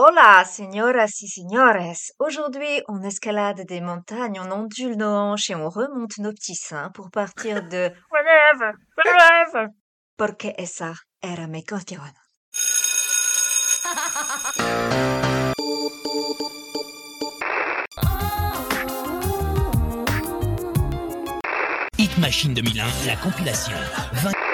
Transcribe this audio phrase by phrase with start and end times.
[0.00, 2.12] Hola, señoras y señores.
[2.20, 6.92] Aujourd'hui, on escalade des montagnes, on ondule nos hanches et on remonte nos petits seins
[6.94, 9.70] pour partir de wherever, wherever.
[10.16, 12.12] Porque esa era mi canción.
[21.96, 23.74] Hit Machine 2001, la compilation.
[24.22, 24.47] 20...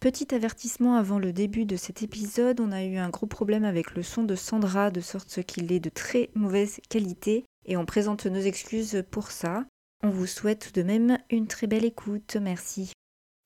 [0.00, 3.96] Petit avertissement avant le début de cet épisode, on a eu un gros problème avec
[3.96, 8.26] le son de Sandra, de sorte qu'il est de très mauvaise qualité, et on présente
[8.26, 9.64] nos excuses pour ça.
[10.04, 12.92] On vous souhaite tout de même une très belle écoute, merci.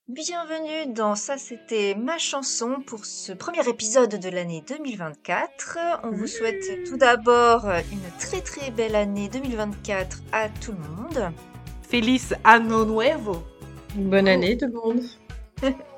[0.09, 5.79] Bienvenue dans Ça c'était ma chanson pour ce premier épisode de l'année 2024.
[6.05, 11.32] On vous souhaite tout d'abord une très très belle année 2024 à tout le monde.
[11.88, 13.43] Feliz Anno Nuevo.
[13.95, 15.02] Bonne année tout le monde.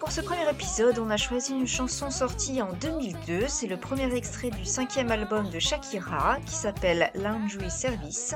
[0.00, 3.46] Pour ce premier épisode, on a choisi une chanson sortie en 2002.
[3.48, 8.34] C'est le premier extrait du cinquième album de Shakira qui s'appelle Laundry Service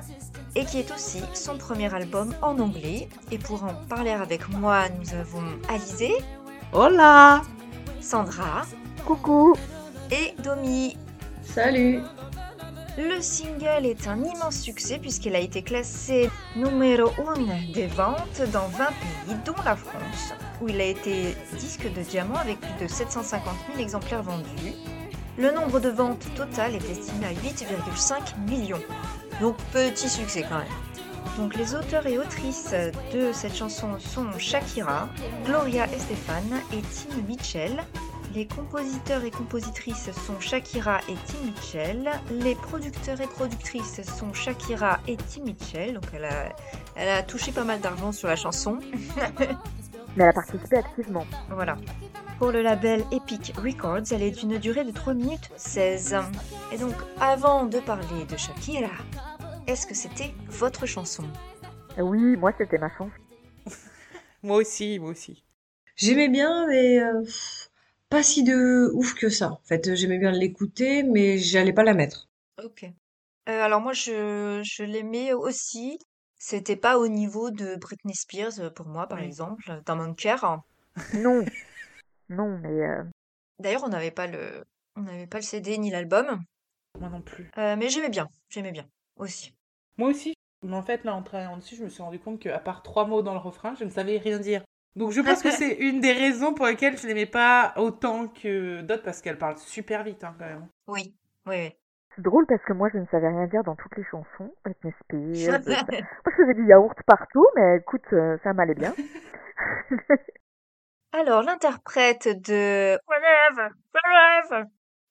[0.55, 3.09] et qui est aussi son premier album en anglais.
[3.33, 6.13] Et pour en parler avec moi, nous avons Alizé,
[6.73, 7.41] Hola.
[8.01, 8.67] Sandra
[9.07, 9.55] Coucou.
[10.11, 10.99] et Domi.
[11.43, 12.03] Salut.
[12.97, 18.69] Le single est un immense succès puisqu'il a été classé numéro 1 des ventes dans
[18.69, 22.89] 20 pays, dont la France, où il a été disque de diamant avec plus de
[22.89, 24.75] 750 000 exemplaires vendus.
[25.37, 28.83] Le nombre de ventes total est estimé à 8,5 millions.
[29.41, 30.69] Donc petit succès quand même.
[31.37, 32.77] Donc les auteurs et autrices
[33.13, 35.09] de cette chanson sont Shakira,
[35.45, 37.83] Gloria Estefan et Tim Mitchell.
[38.35, 42.11] Les compositeurs et compositrices sont Shakira et Tim Mitchell.
[42.31, 45.95] Les producteurs et productrices sont Shakira et Tim Mitchell.
[45.95, 46.53] Donc elle a,
[46.97, 48.81] elle a touché pas mal d'argent sur la chanson.
[50.17, 51.25] Mais elle a participé activement.
[51.49, 51.77] Voilà.
[52.39, 56.17] Pour le label Epic Records, elle est d'une durée de 3 minutes 16.
[56.73, 58.91] Et donc, avant de parler de Shakira,
[59.69, 61.23] est-ce que c'était votre chanson?
[61.99, 63.13] Oui, moi c'était ma chance.
[64.43, 65.45] Moi aussi, moi aussi.
[65.97, 67.23] J'aimais bien, mais euh,
[68.09, 69.53] pas si de ouf que ça.
[69.53, 72.29] En fait, j'aimais bien l'écouter, mais j'allais pas la mettre.
[72.63, 72.85] Ok.
[72.85, 72.93] Euh,
[73.63, 75.99] alors moi, je, je l'aimais aussi.
[76.39, 79.27] C'était pas au niveau de Britney Spears euh, pour moi, par Oui.
[79.27, 80.63] exemple, dans mon cœur.
[81.13, 81.45] Non.
[82.29, 83.05] non, mais euh,
[83.59, 84.65] D'ailleurs, on n'avait pas le,
[84.95, 86.45] on n'avait pas le CD ni l'album,
[86.99, 87.51] Moi non plus.
[87.59, 89.55] Euh, mais j'aimais bien, j'aimais bien aussi.
[89.97, 90.35] Moi aussi.
[90.63, 93.07] Mais en fait, là, en travaillant dessus, je me suis rendu compte qu'à part trois
[93.07, 94.65] mots dans le refrain, je ne savais rien dire.
[94.97, 98.81] Donc je pense que c'est une des raisons pour lesquelles je l'aimais pas autant que
[98.83, 100.69] d'autres, parce qu'elle parle super vite, hein, quand même.
[100.87, 101.15] Oui,
[101.47, 101.73] oui, oui.
[102.15, 104.55] c'est drôle parce que moi je ne savais rien dire dans toutes les chansons.
[104.65, 105.55] Britney Spears.
[105.69, 108.95] euh, moi je faisais du yaourt partout, mais écoute, euh, ça m'allait bien.
[111.17, 113.69] Alors, l'interprète de Wherever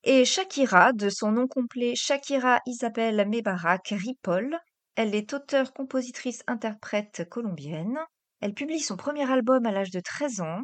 [0.04, 4.60] est Shakira, de son nom complet Shakira Isabel Mebarak Ripoll.
[4.98, 7.98] Elle est auteure, compositrice, interprète colombienne.
[8.44, 10.64] Elle publie son premier album à l'âge de 13 ans,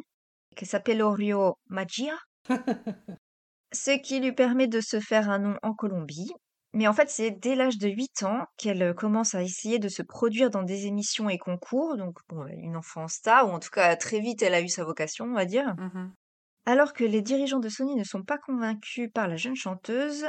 [0.54, 2.12] qui s'appelle Orio Magia,
[3.72, 6.30] ce qui lui permet de se faire un nom en Colombie.
[6.74, 9.88] Mais en fait, c'est dès l'âge de 8 ans qu'elle euh, commence à essayer de
[9.88, 11.96] se produire dans des émissions et concours.
[11.96, 14.84] Donc, bon, une enfant star, ou en tout cas, très vite, elle a eu sa
[14.84, 15.74] vocation, on va dire.
[15.78, 16.12] Mhm.
[16.66, 20.26] Alors que les dirigeants de Sony ne sont pas convaincus par la jeune chanteuse,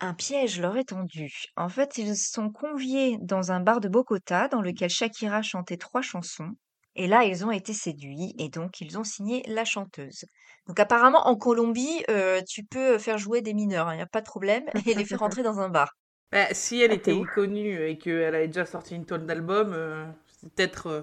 [0.00, 1.30] un piège leur est tendu.
[1.58, 6.00] En fait, ils sont conviés dans un bar de Bogota dans lequel Shakira chantait trois
[6.00, 6.56] chansons.
[6.96, 10.24] Et là, ils ont été séduits et donc ils ont signé la chanteuse.
[10.66, 14.20] Donc apparemment, en Colombie, euh, tu peux faire jouer des mineurs, il n'y a pas
[14.20, 15.92] de problème, et les faire rentrer dans un bar.
[16.32, 20.04] Bah, si elle Ah, était connue et qu'elle avait déjà sorti une tonne d'albums, euh,
[20.28, 21.02] c'est peut-être, euh,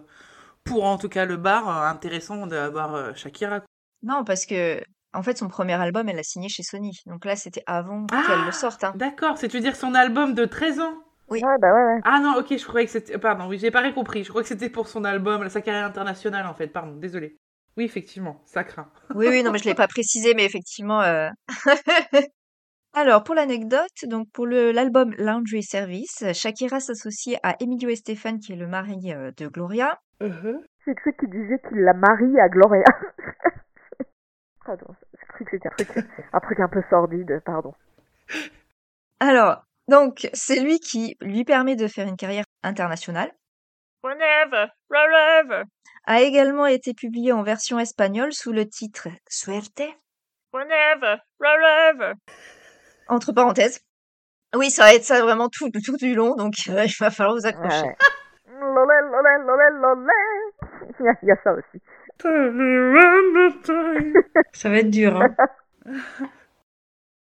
[0.66, 3.62] pour en tout cas le bar, intéressant d'avoir Shakira.
[4.04, 7.00] Non, parce que, en fait, son premier album, elle l'a signé chez Sony.
[7.08, 8.84] Donc là, c'était avant Ah qu'elle le sorte.
[8.84, 8.96] hein.
[8.96, 11.04] D'accord, c'est tu veux dire son album de 13 ans?
[11.32, 11.42] Oui.
[11.42, 12.02] Ouais, bah ouais, ouais.
[12.04, 13.18] Ah non, ok, je croyais que c'était...
[13.18, 14.26] Pardon, oui, j'ai pas rien compris.
[14.26, 16.68] Je crois que c'était pour son album, sa carrière internationale, en fait.
[16.68, 17.38] Pardon, désolé.
[17.78, 18.92] Oui, effectivement, ça craint.
[19.16, 21.02] Oui, oui, non, mais je l'ai pas précisé, mais effectivement.
[21.02, 21.30] euh,
[22.94, 28.52] Alors, pour l'anecdote, donc pour le l'album Laundry Service, Shakira s'associe à Emilio Estefan, qui
[28.52, 29.98] est le mari euh, de Gloria.
[30.20, 30.60] Uh-huh.
[30.86, 32.84] J'ai cru qu'il disait qu'il la marie à Gloria.
[34.66, 37.74] pardon, j'ai cru que c'était un truc, un truc un peu sordide, pardon.
[39.22, 43.32] Alors, donc, c'est lui qui lui permet de faire une carrière internationale.
[44.04, 45.64] Whenever, wherever
[46.06, 49.82] a également été publié en version espagnole sous le titre Suerte.
[50.54, 52.14] Whenever, wherever.
[53.08, 53.80] Entre parenthèses.
[54.56, 57.36] Oui, ça va être ça vraiment tout, tout du long, donc euh, il va falloir
[57.38, 57.84] vous accrocher.
[57.84, 57.96] Ouais.
[58.48, 60.14] Lolé, lolé, lolé, lolé.
[61.00, 61.80] Il y a- il y a ça aussi.
[64.54, 65.36] Ça va être dur, hein.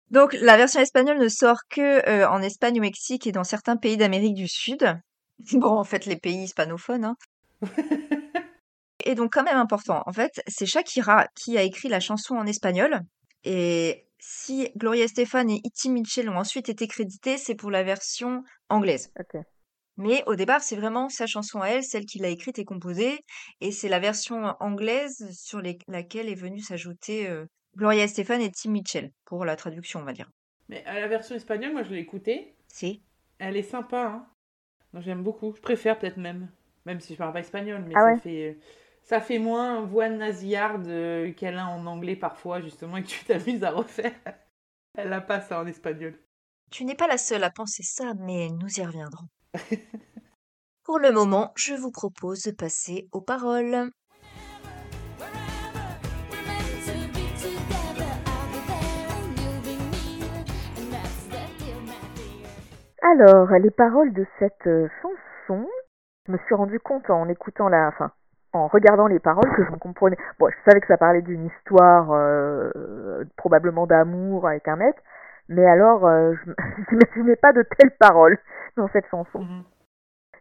[0.09, 3.77] Donc la version espagnole ne sort que euh, en Espagne, au Mexique et dans certains
[3.77, 4.98] pays d'Amérique du Sud.
[5.54, 7.06] Bon, en fait, les pays hispanophones.
[7.06, 7.15] hein.
[9.06, 12.45] Et donc quand même important, en fait, c'est Shakira qui a écrit la chanson en
[12.45, 13.01] espagnol.
[13.44, 18.44] Et si Gloria Estefan et Iti Mitchell ont ensuite été crédités, c'est pour la version
[18.69, 19.12] anglaise.
[19.98, 23.19] Mais au départ, c'est vraiment sa chanson à elle, celle qu'il a écrite et composée.
[23.62, 27.45] Et c'est la version anglaise sur les- laquelle est venue s'ajouter euh,
[27.78, 30.30] Gloria Estefan et Tim Mitchell pour la traduction, on va dire.
[30.68, 32.56] Mais à la version espagnole, moi je l'ai écoutée.
[32.68, 33.02] Si.
[33.40, 34.28] Elle est sympa, hein.
[34.94, 35.54] Non, j'aime beaucoup.
[35.56, 36.50] Je préfère peut-être même.
[36.86, 38.20] Même si je parle pas espagnol, mais Ah ça ouais?
[38.20, 38.60] fait.
[39.04, 43.24] Ça fait moins voix nasillarde euh, qu'elle a en anglais parfois, justement, et que tu
[43.24, 44.14] t'amuses à refaire.
[44.98, 46.20] Elle a pas ça en espagnol.
[46.72, 49.28] Tu n'es pas la seule à penser ça, mais nous y reviendrons.
[50.84, 53.92] Pour le moment, je vous propose de passer aux paroles.
[63.02, 65.68] Alors, les paroles de cette euh, chanson,
[66.26, 68.12] je me suis rendu compte en écoutant la, enfin,
[68.54, 70.18] en regardant les paroles que je comprenais.
[70.40, 74.96] Bon, je savais que ça parlait d'une histoire euh, probablement d'amour avec un mec,
[75.48, 76.52] mais alors, euh, je
[76.92, 78.38] n'imaginais pas de telles paroles
[78.76, 79.40] dans cette chanson.
[79.40, 79.64] Mhm.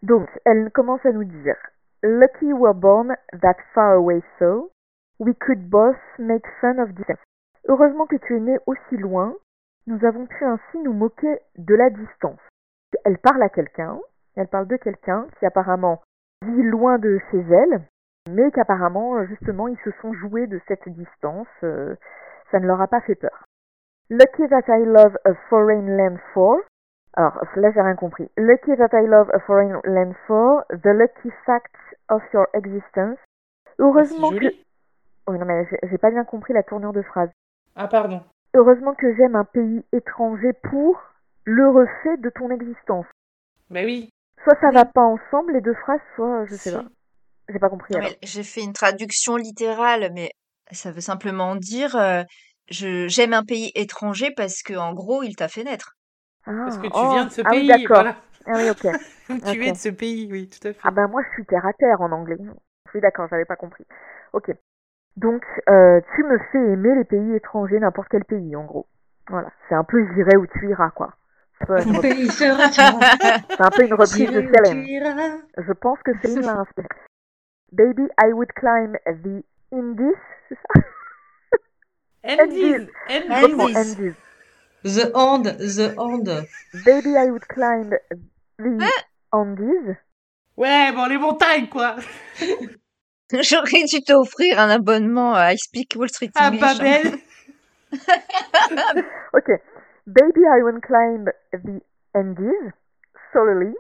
[0.03, 1.57] Donc, elle commence à nous dire
[2.03, 4.71] Lucky we're born that far away so
[5.19, 7.19] we could both make fun of distance.
[7.69, 9.35] Heureusement que tu es né aussi loin,
[9.87, 12.41] nous avons pu ainsi nous moquer de la distance.
[13.05, 14.01] Elle parle à quelqu'un,
[14.37, 16.03] elle parle de quelqu'un qui apparemment
[16.43, 17.83] vit loin de chez elle,
[18.31, 21.95] mais qu'apparemment, justement, ils se sont joués de cette distance, euh,
[22.51, 23.45] ça ne leur a pas fait peur.
[24.11, 26.59] Lucky that I love a foreign land for.
[27.17, 28.31] Alors là, j'ai rien compris.
[28.37, 30.65] Lucky that I love a foreign land for.
[30.71, 31.75] The lucky fact
[32.09, 33.19] of your existence.
[33.79, 34.55] Heureusement C'est que.
[35.29, 37.31] Oui, non, mais j'ai pas bien compris la tournure de phrase.
[37.75, 38.23] Ah, pardon.
[38.57, 40.99] Heureusement que j'aime un pays étranger pour
[41.45, 43.05] l'heureux fait de ton existence.
[43.71, 44.09] Bah oui.
[44.43, 44.75] Soit ça Oui.
[44.75, 46.73] va pas ensemble, les deux phrases, soit je sais Si.
[46.73, 46.85] pas.
[47.51, 50.31] J'ai pas compris J'ai fait une traduction littérale, mais
[50.73, 52.23] ça veut simplement dire euh,
[52.71, 55.93] je j'aime un pays étranger parce que en gros il t'a fait naître.
[56.65, 58.03] Parce Ah, que tu oh, viens de ce ah oui, pays, d'accord.
[58.03, 58.17] voilà.
[58.47, 58.87] Ah oui, ok.
[59.53, 60.81] tu es de ce pays, oui, tout à fait.
[60.83, 62.37] Ah ben moi je suis terre à terre en anglais.
[62.95, 63.87] Oui d'accord, j'avais pas compris.
[64.33, 64.51] Ok.
[65.17, 68.87] Donc euh, tu me fais aimer les pays étrangers, n'importe quel pays en gros.
[69.29, 71.15] Voilà, c'est un peu j'irai où tu iras quoi.
[71.59, 74.47] C'est un peu une reprise- Pays sera-t-il c'est un peu une reprise J'irai de
[74.87, 75.37] iras.
[75.59, 76.89] Je pense que Céline l'a inspiré.
[77.73, 79.43] Baby, I would climb the
[79.73, 80.15] Indies,
[80.49, 80.81] c'est ça?
[82.45, 82.89] Andes.
[83.31, 84.15] Andes.
[84.85, 86.47] The Hand, The Hand.
[86.85, 87.91] Baby, I would climb
[88.59, 88.85] the
[89.33, 89.97] Andes.
[90.57, 91.97] Ouais, bon, les montagnes, quoi.
[93.43, 96.61] J'aurais dû t'offrir un abonnement à I Speak Wall Street À English.
[96.61, 97.19] Babel.
[99.33, 99.51] Ok.
[100.07, 101.81] Baby, I would climb the
[102.15, 102.73] Andes
[103.33, 103.75] solely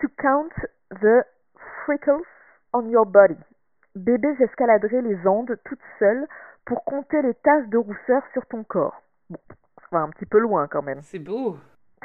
[0.00, 0.52] to count
[0.90, 1.24] the
[1.84, 2.26] freckles
[2.72, 3.36] on your body.
[3.94, 6.26] Bébé, j'escaladerai les Andes toute seule
[6.64, 9.02] pour compter les taches de rousseur sur ton corps.
[9.28, 11.00] Bon, ça va un petit peu loin quand même.
[11.02, 11.56] C'est beau.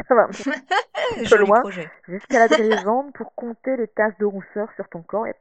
[0.07, 1.61] Ça va un petit peu loin.
[1.61, 1.89] projet.
[2.07, 5.25] J'escaladerai les Andes pour compter les taches de rousseur sur ton corps.
[5.27, 5.33] Il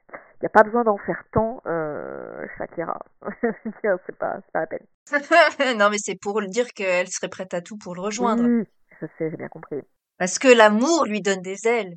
[0.43, 2.99] n'y a pas besoin d'en faire tant, euh, Shakira.
[3.43, 4.87] c'est pas, c'est pas la peine.
[5.79, 8.45] non mais c'est pour le dire qu'elle serait prête à tout pour le rejoindre.
[8.45, 8.65] Oui,
[9.01, 9.81] je sais, j'ai bien compris.
[10.19, 11.97] Parce que l'amour lui donne des ailes.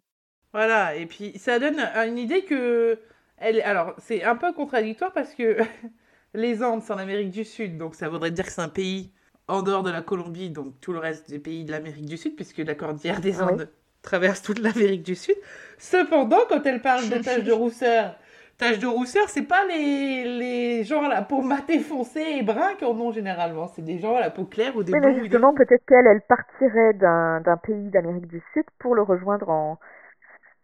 [0.54, 3.00] Voilà, et puis ça donne une idée que.
[3.38, 3.62] Elle...
[3.62, 5.58] Alors, c'est un peu contradictoire parce que
[6.34, 9.14] les Andes, c'est en Amérique du Sud, donc ça voudrait dire que c'est un pays
[9.48, 12.36] en dehors de la Colombie, donc tout le reste des pays de l'Amérique du Sud,
[12.36, 13.54] puisque la cordillère des Ah oui.
[13.54, 13.70] Andes
[14.02, 15.36] traverse toute l'Amérique du Sud.
[15.78, 18.16] Cependant, quand elle parle de taches de rousseur,
[18.58, 22.74] taches de rousseur, c'est pas les, les gens à la peau matée foncée et brun
[22.76, 25.20] qui en ont généralement, c'est des gens à la peau claire ou des Oui, mais
[25.20, 29.80] justement, peut-être qu'elle, elle partirait d'un pays d'Amérique du Sud pour le rejoindre en,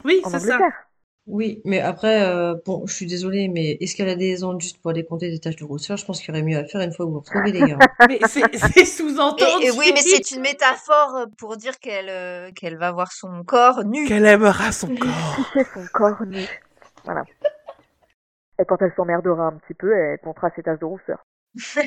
[0.06, 0.60] Oui, en c'est ça.
[1.26, 5.06] Oui, mais après, euh, bon, je suis désolée, mais escalader les Andes juste pour aller
[5.06, 7.06] compter des taches de rousseur, je pense qu'il y aurait mieux à faire une fois
[7.06, 7.78] que vous vous retrouvez, les gars.
[8.10, 9.64] Mais c'est c'est sous-entendu.
[9.64, 13.44] Et, et oui, mais c'est une métaphore pour dire qu'elle euh, qu'elle va voir son
[13.46, 14.06] corps nu.
[14.06, 15.36] Qu'elle aimera son corps.
[15.38, 16.44] Toucher son corps nu.
[17.06, 17.24] Voilà.
[18.60, 21.26] Et quand elle s'emmerdera un petit peu, elle comptera ses taches de rousseur.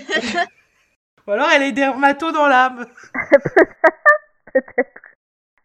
[1.26, 2.86] Ou alors elle est dermato dans l'âme.
[4.54, 5.00] Peut-être.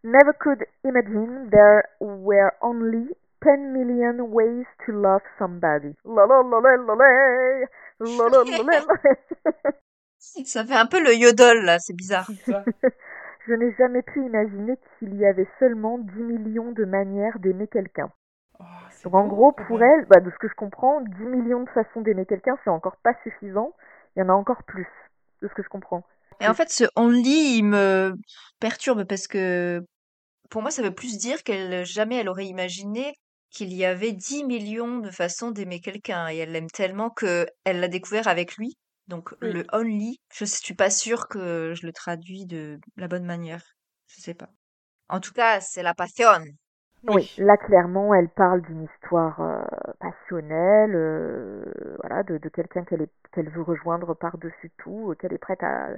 [0.04, 3.08] Never could imagine there were only
[3.44, 5.96] 10 million ways to love somebody.
[10.20, 12.30] Ça fait un peu le yodel là, c'est bizarre.
[13.48, 18.12] Je n'ai jamais pu imaginer qu'il y avait seulement 10 millions de manières d'aimer quelqu'un.
[18.60, 18.64] Oh,
[19.04, 22.02] Donc en gros, pour elle, bah, de ce que je comprends, 10 millions de façons
[22.02, 23.74] d'aimer quelqu'un, c'est encore pas suffisant.
[24.16, 24.88] Il y en a encore plus,
[25.42, 26.04] de ce que je comprends.
[26.40, 28.14] Et en fait, ce only, il me
[28.60, 29.82] perturbe parce que
[30.50, 33.16] pour moi, ça veut plus dire qu'elle jamais elle aurait imaginé
[33.52, 37.80] qu'il y avait 10 millions de façons d'aimer quelqu'un et elle l'aime tellement que elle
[37.82, 38.78] l'a découvert avec lui.
[39.08, 39.56] Donc Oui.
[39.56, 43.64] le only, je suis pas sûre que je le traduis de la bonne manière.
[44.08, 44.50] Je sais pas.
[45.10, 46.28] En tout cas, c'est la passion.
[47.08, 49.64] Oui, là clairement, elle parle d'une histoire euh,
[50.00, 51.64] passionnelle, euh,
[52.02, 55.64] voilà, de, de quelqu'un qu'elle est- qu'elle veut rejoindre par-dessus tout, euh, qu'elle est prête
[55.64, 55.90] à,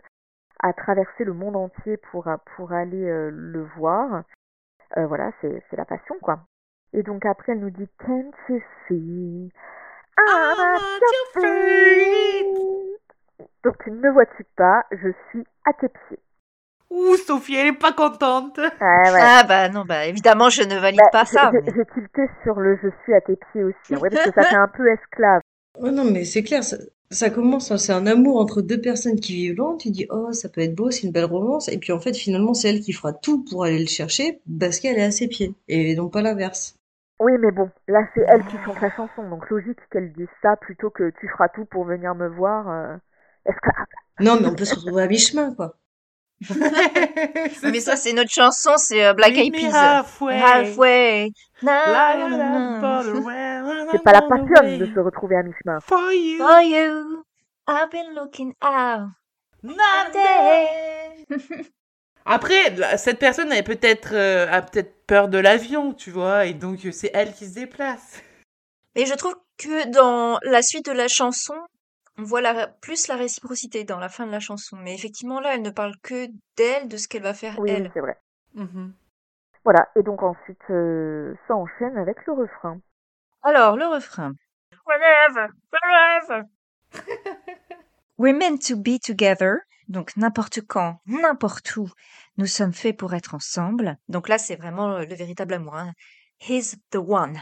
[0.62, 4.24] à traverser le monde entier pour, pour aller euh, le voir.
[4.98, 6.46] Euh, voilà, c'est c'est la passion, quoi.
[6.94, 9.50] Et donc après, elle nous dit Can't you see?
[10.18, 13.00] I'm at your feet
[13.64, 16.20] Donc tu ne me vois-tu pas, je suis à tes pieds.
[16.92, 18.60] Ouh, Sophie, elle est pas contente.
[18.60, 19.20] Ah, ouais.
[19.20, 21.52] Ah bah non, bah évidemment, je ne valide Bah, pas ça.
[21.52, 23.98] j'ai- mais- tilté sur le je suis à tes pieds aussi, hein.
[23.98, 25.42] ouais, parce que ça fait un peu esclave.
[25.80, 26.78] Ouais, non, mais c'est clair, ça,
[27.10, 29.76] ça commence, hein, c'est un amour entre deux personnes qui vivent loin.
[29.76, 31.68] Tu dis, oh, ça peut être beau, c'est une belle romance.
[31.68, 34.80] Et puis en fait, finalement, c'est elle qui fera tout pour aller le chercher parce
[34.80, 35.56] qu'elle est à ses pieds.
[35.68, 36.76] Et donc pas l'inverse.
[37.24, 40.56] Oui, mais bon, là c'est elle qui chante la chanson, donc logique qu'elle dise ça
[40.58, 42.70] plutôt que tu feras tout pour venir me voir.
[42.70, 42.96] euh,
[43.46, 43.86] esclave.
[44.20, 45.78] Non, mais on peut se retrouver à mi-chemin, quoi.
[47.64, 49.74] Mais ça, c'est notre chanson, c'est euh, Black Eyed Peas.
[49.74, 50.42] halfway.
[50.42, 51.32] Halfway.
[51.62, 51.68] C'est
[54.04, 55.80] pas la passion de se retrouver à mi-chemin.
[55.80, 56.38] For you.
[56.38, 57.24] For you,
[57.68, 59.10] I've been looking out.
[59.64, 61.26] Not day.
[62.26, 66.86] Après, cette personne avait peut-être euh, a peut-être peur de l'avion, tu vois, et donc
[66.86, 68.22] euh, c'est elle qui se déplace.
[68.96, 71.56] Mais je trouve que dans la suite de la chanson,
[72.18, 74.78] on voit la, plus la réciprocité dans la fin de la chanson.
[74.78, 77.92] Mais effectivement, là, elle ne parle que d'elle, de ce qu'elle va faire Oui, elle.
[77.94, 78.18] c'est vrai.
[78.54, 78.94] Mhm.
[79.66, 82.80] Voilà, et donc ensuite euh, ça enchaîne avec le refrain.
[83.44, 84.34] Alors, le refrain.
[84.86, 85.48] Wherever.
[88.18, 89.62] We're meant to be together.
[89.88, 91.90] Donc, n'importe quand, n'importe où,
[92.38, 93.98] nous sommes faits pour être ensemble.
[94.08, 95.76] Donc là, c'est vraiment le, le véritable amour.
[95.76, 95.94] hein.
[96.40, 97.42] He's the one.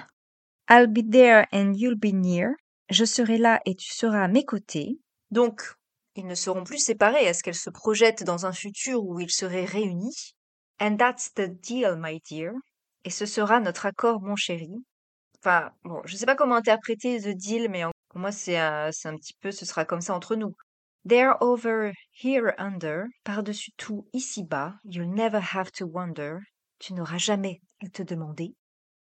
[0.69, 2.51] I'll be there and you'll be near.
[2.89, 4.99] Je serai là et tu seras à mes côtés.
[5.31, 5.61] Donc,
[6.15, 7.23] ils ne seront plus séparés.
[7.23, 10.35] Est-ce qu'elle se projette dans un futur où ils seraient réunis?
[10.79, 12.53] And that's the deal, my dear.
[13.05, 14.69] Et ce sera notre accord, mon chéri.
[15.39, 19.07] Enfin, bon, je sais pas comment interpréter The Deal, mais en- moi, c'est un, c'est
[19.07, 20.55] un petit peu, ce sera comme ça entre nous.
[21.07, 26.39] There over, here under, par-dessus tout, ici-bas, you'll never have to wonder,
[26.77, 28.53] tu n'auras jamais à te demander.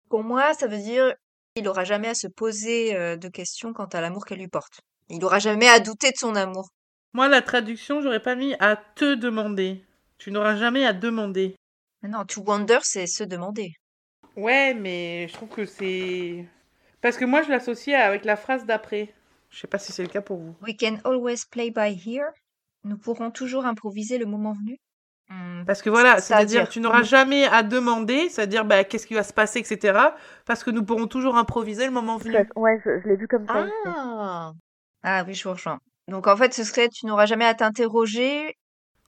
[0.10, 1.16] Pour moi, ça veut dire,
[1.56, 4.82] il aura jamais à se poser euh, de questions quant à l'amour qu'elle lui porte.
[5.10, 6.70] Il aura jamais à douter de son amour.
[7.14, 9.84] Moi, la traduction, j'aurais pas mis à te demander.
[10.20, 11.56] Tu n'auras jamais à demander.
[12.04, 13.72] Non, to wonder, c'est se demander.
[14.36, 16.46] Ouais, mais je trouve que c'est.
[17.02, 19.14] Parce que moi, je l'associe avec la phrase d'après.
[19.50, 20.56] Je sais pas si c'est le cas pour vous.
[20.62, 22.26] We can always play by ear.
[22.84, 24.78] Nous pourrons toujours improviser le moment venu.
[25.30, 29.24] Hmm, Parce que voilà, C'est-à-dire, tu n'auras jamais à demander, c'est-à-dire, bah, qu'est-ce qui va
[29.24, 30.16] se passer, etc.
[30.46, 32.38] Parce que nous pourrons toujours improviser le moment venu.
[32.56, 33.66] Ouais, je, je l'ai vu comme ça.
[33.84, 34.52] Ah
[35.04, 35.80] Ah oui, je vous rejoins.
[36.08, 38.56] Donc en fait, ce serait tu n'auras jamais à t'interroger,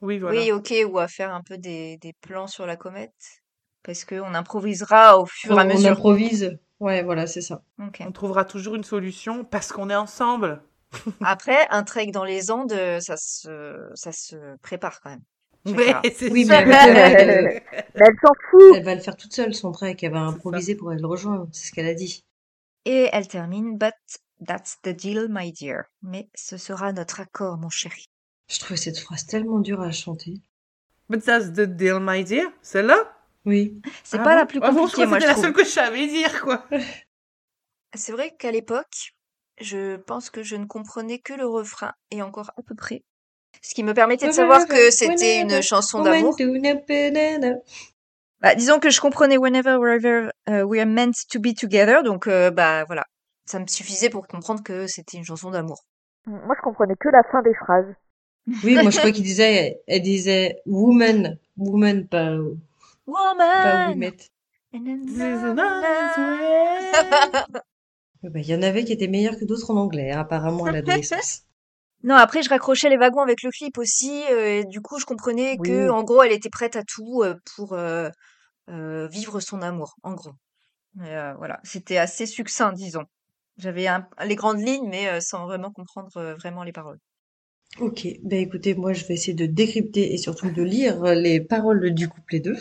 [0.01, 0.41] Oui, voilà.
[0.41, 3.13] oui, ok, ou à faire un peu des, des plans sur la comète,
[3.83, 5.91] parce que on improvisera au fur et à On, on mesure.
[5.91, 6.57] improvise.
[6.79, 7.63] Ouais, voilà, c'est ça.
[7.77, 10.61] On trouvera toujours une solution parce qu'on est ensemble.
[11.23, 15.23] Après, un trek dans les Andes, ça se, ça se prépare quand même.
[15.65, 15.93] Ouais,
[16.31, 19.97] Oui, mais elle, s'en fout elle va le faire toute seule, son trek.
[20.01, 21.47] Elle va improviser pour aller le rejoindre.
[21.51, 22.23] C'est ce qu'elle a dit.
[22.85, 23.93] Et elle termine, but
[24.45, 25.83] that's the deal, my dear.
[26.01, 28.05] Mais ce sera notre accord, mon chéri.
[28.47, 30.35] Je trouvais cette phrase tellement dure à chanter.
[31.09, 32.47] But that's the deal, my dear.
[32.61, 33.18] Celle-là
[33.49, 33.81] Oui.
[34.03, 35.53] C'est Ah pas bon la plus Ah bon, je compliquée, crois moi, je la seule
[35.53, 36.65] que je savais dire, quoi.
[37.95, 39.13] C'est vrai qu'à l'époque,
[39.59, 43.03] je pense que je ne comprenais que le refrain, et encore à peu près.
[43.63, 46.35] Ce qui me permettait de savoir que c'était une chanson d'amour.
[48.41, 52.27] Bah, disons que je comprenais Whenever, Wherever uh, We Are Meant to Be Together, donc
[52.27, 53.03] euh, bah voilà.
[53.45, 55.83] Ça me suffisait pour comprendre que c'était une chanson d'amour.
[56.25, 57.93] Moi, je comprenais que la fin des phrases.
[58.63, 62.31] Oui, moi je crois qu'il disait, elle disait woman, woman, pas
[63.11, 64.11] Woman!
[64.73, 66.91] nice way.
[68.23, 70.65] Ouais, bah, Il y en avait qui étaient meilleurs que d'autres en anglais, hein, apparemment
[70.65, 71.43] à l'adolescence.
[72.03, 75.05] Non, après, je raccrochais les wagons avec le clip aussi, euh, et du coup, je
[75.05, 75.89] comprenais que, Oui.
[75.89, 78.09] en gros, elle était prête à tout euh, pour euh,
[79.09, 80.31] vivre son amour, en gros.
[80.95, 83.03] Voilà, c'était assez succinct, disons.
[83.57, 86.99] J'avais un- les grandes lignes, mais sans vraiment comprendre vraiment les paroles.
[87.79, 91.93] Ok, ben écoutez, moi je vais essayer de décrypter et surtout de lire les paroles
[91.93, 92.55] du couplet 2.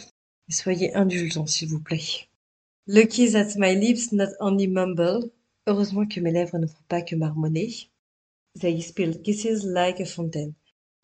[0.49, 2.29] Soyez indulgents, s'il vous plaît.
[2.87, 5.31] Lucky that my lips not only mumble.
[5.67, 7.91] Heureusement que mes lèvres ne font pas que marmonner.
[8.59, 10.53] They spill kisses like a fountain.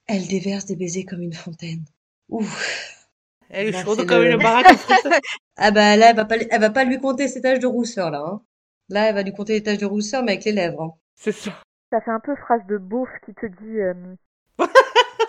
[0.06, 1.84] Elle déverse des baisers comme une fontaine.
[2.30, 3.06] Ouf.
[3.50, 4.70] Elle est Là, chaude c'est comme le- une baraque.
[4.70, 5.20] en fait.
[5.56, 8.10] Ah bah là, elle va pas, elle va pas lui compter ses taches de rousseur,
[8.10, 8.24] là.
[8.26, 8.42] Hein.
[8.88, 10.82] Là, elle va lui compter les taches de rousseur, mais avec les lèvres.
[10.82, 10.94] hein.
[11.14, 11.52] C'est ça.
[11.92, 13.94] Ça fait un peu phrase de beauf qui te dit euh,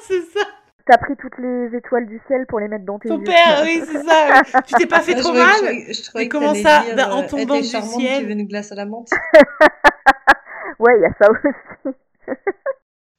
[0.08, 0.48] C'est ça.
[0.86, 3.24] T'as pris toutes les étoiles du ciel pour les mettre dans tes Ton yeux.
[3.24, 4.62] père, oui, c'est ça.
[4.68, 5.76] Tu t'es pas fait trop je mal.
[5.88, 8.32] je je Mais que comment ça, dire, en euh, tombant était du ciel tu veux
[8.32, 9.10] une glace à la menthe
[10.80, 11.96] Ouais, il y a ça aussi.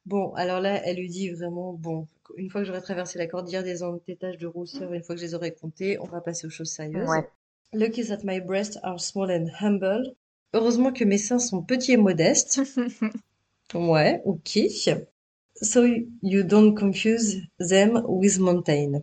[0.05, 2.07] Bon, alors là, elle lui dit vraiment, bon,
[2.37, 3.75] une fois que j'aurai traversé la cordillère des
[4.15, 6.69] taches de rousseur, une fois que je les aurai comptées, on va passer aux choses
[6.71, 7.09] sérieuses.
[7.09, 7.27] Ouais.
[7.73, 10.15] Lucky that my breasts are small and humble.
[10.53, 12.61] Heureusement que mes seins sont petits et modestes.
[13.73, 14.59] Ouais, ok.
[15.61, 15.85] So
[16.21, 19.01] you don't confuse them with mountain.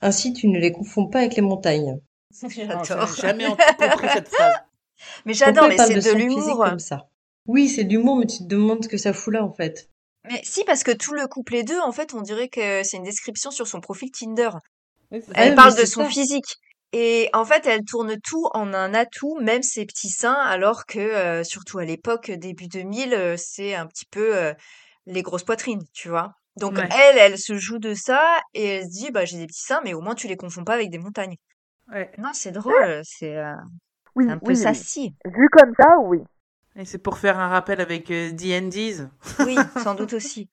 [0.00, 2.00] Ainsi, tu ne les confonds pas avec les montagnes.
[2.48, 3.08] J'adore.
[3.14, 4.54] J'ai jamais compris cette phrase.
[5.24, 6.62] Mais j'adore, mais c'est de physique l'humour.
[6.62, 7.08] comme ça?
[7.46, 9.88] Oui, c'est de l'humour, mais tu te demandes ce que ça fout là, en fait.
[10.28, 13.02] Mais si, parce que tout le couplet 2, en fait, on dirait que c'est une
[13.04, 14.50] description sur son profil Tinder.
[15.10, 15.20] Oui.
[15.34, 16.10] Ah Elle parle de son ça.
[16.10, 16.56] physique.
[16.92, 20.98] Et en fait, elle tourne tout en un atout, même ses petits seins, alors que,
[20.98, 24.52] euh, surtout à l'époque, début 2000, euh, c'est un petit peu euh,
[25.10, 26.34] les grosses poitrines, tu vois?
[26.56, 26.88] Donc Ouais.
[26.90, 28.22] elle, elle se joue de ça
[28.54, 30.64] et elle se dit, bah j'ai des petits seins, mais au moins tu les confonds
[30.64, 31.36] pas avec des montagnes.
[31.92, 32.10] Ouais.
[32.18, 33.54] Non, c'est drôle, c'est euh,
[34.14, 34.56] Oui, c'est un peu oui, oui.
[34.56, 35.14] sassy.
[35.24, 36.20] Vu comme ça, oui.
[36.76, 39.06] Et c'est pour faire un rappel avec euh, D&D's.
[39.38, 40.48] Oui, sans doute aussi.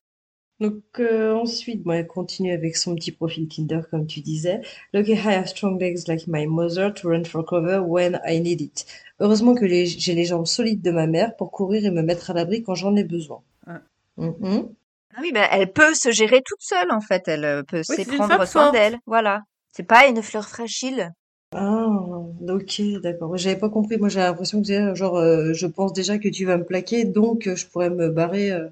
[0.60, 4.62] Donc euh, ensuite, bon, elle continue avec son petit profil Tinder, comme tu disais.
[4.94, 8.62] Lucky I have strong legs like my mother to run for cover when I need
[8.62, 8.86] it.
[9.20, 12.34] Heureusement que j'ai les jambes solides de ma mère pour courir et me mettre à
[12.34, 13.42] l'abri quand j'en ai besoin.
[14.18, 14.74] Mhm.
[15.16, 17.28] Ah oui, ben elle peut se gérer toute seule, en fait.
[17.28, 18.98] Elle euh, peut une prendre soin d'elle.
[19.06, 19.42] Voilà.
[19.74, 21.12] C'est pas une fleur fragile.
[21.56, 21.88] Ah,
[22.50, 23.38] ok, d'accord.
[23.38, 23.98] J'avais pas compris.
[23.98, 27.06] Moi, j'ai l'impression que c'est genre, euh, je pense déjà que tu vas me plaquer,
[27.06, 28.68] donc euh, je pourrais me barrer euh,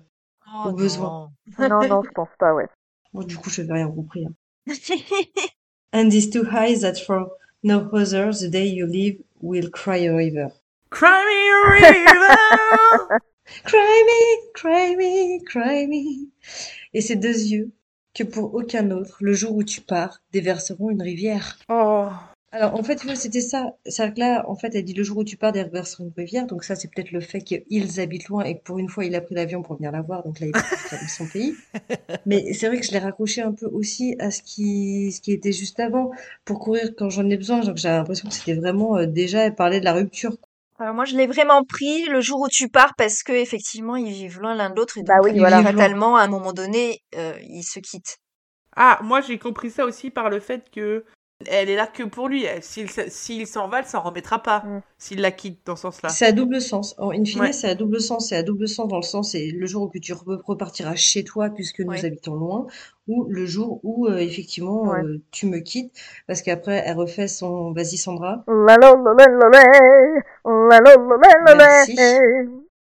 [0.48, 1.32] Oh au besoin.
[1.58, 2.68] Non, non, je pense pas, ouais.
[3.14, 4.26] Moi, du coup, je n'avais rien compris.
[4.26, 4.34] hein.
[5.94, 7.32] And it's too high that for
[7.64, 10.52] no other the day you leave will cry a river.
[10.90, 13.20] Cry me a river.
[13.64, 16.28] Cry me, cry me, cry me.
[16.94, 17.72] Et ces deux yeux,
[18.14, 21.60] que pour aucun autre, le jour où tu pars, déverseront une rivière.
[21.70, 22.08] oh.
[22.52, 23.76] Alors, en fait, c'était ça.
[23.86, 26.48] C'est-à-dire que là, en fait, elle dit le jour où tu pars, déverseront une rivière.
[26.48, 29.14] Donc ça, c'est peut-être le fait qu'ils habitent loin et que pour une fois, il
[29.14, 30.24] a pris l'avion pour venir la voir.
[30.24, 31.54] Donc là, il partir dans son pays.
[32.26, 35.34] Mais c'est vrai que je l'ai raccroché un peu aussi à ce qui, ce qui
[35.34, 36.12] était juste avant,
[36.46, 37.60] pour courir quand j'en ai besoin.
[37.60, 40.38] Donc j'ai l'impression que c'était vraiment, euh, déjà, elle parlait de la rupture.
[40.78, 44.12] Alors moi, je l'ai vraiment pris le jour où tu pars parce que effectivement, ils
[44.12, 45.64] vivent loin l'un de l'autre et Bah donc oui, euh, voilà.
[45.64, 48.18] fatalement, à un moment donné, euh, ils se quittent.
[48.76, 51.06] Ah, moi j'ai compris ça aussi par le fait que
[51.48, 52.46] elle est là que pour lui.
[52.62, 54.60] S'il s'en va, elle s'en remettra pas.
[54.66, 54.82] Mm.
[54.98, 56.10] S'il la quitte dans ce sens-là.
[56.10, 56.96] C'est à double sens.
[56.98, 57.54] En in fine, Ouais.
[57.54, 58.30] c'est à double sens.
[58.30, 61.24] C'est à double sens dans le sens, c'est le jour où tu re- repartiras chez
[61.24, 62.06] toi puisque nous Ouais.
[62.06, 62.68] habitons loin,
[63.08, 65.02] ou le jour où euh, effectivement Ouais.
[65.04, 65.94] euh, tu me quittes,
[66.28, 68.44] parce qu'après elle refait son vas-y Sandra,
[71.58, 71.96] Merci.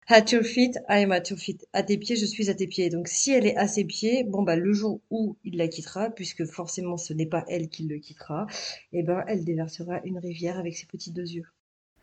[0.09, 1.67] At your feet, I am at your feet.
[1.73, 2.89] À tes pieds, je suis à tes pieds.
[2.89, 6.09] Donc si elle est à ses pieds, bon bah le jour où il la quittera,
[6.09, 8.47] puisque forcément ce n'est pas elle qui le quittera,
[8.91, 11.47] eh ben elle déversera une rivière avec ses petits deux yeux.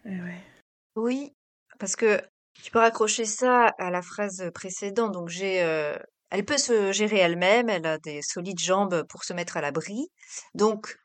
[0.05, 0.41] Eh ouais.
[0.95, 1.33] Oui,
[1.79, 2.21] parce que
[2.63, 5.13] tu peux raccrocher ça à la phrase précédente.
[5.13, 5.97] Donc j'ai, euh,
[6.31, 10.09] elle peut se gérer elle-même, elle a des solides jambes pour se mettre à l'abri.
[10.55, 10.99] Donc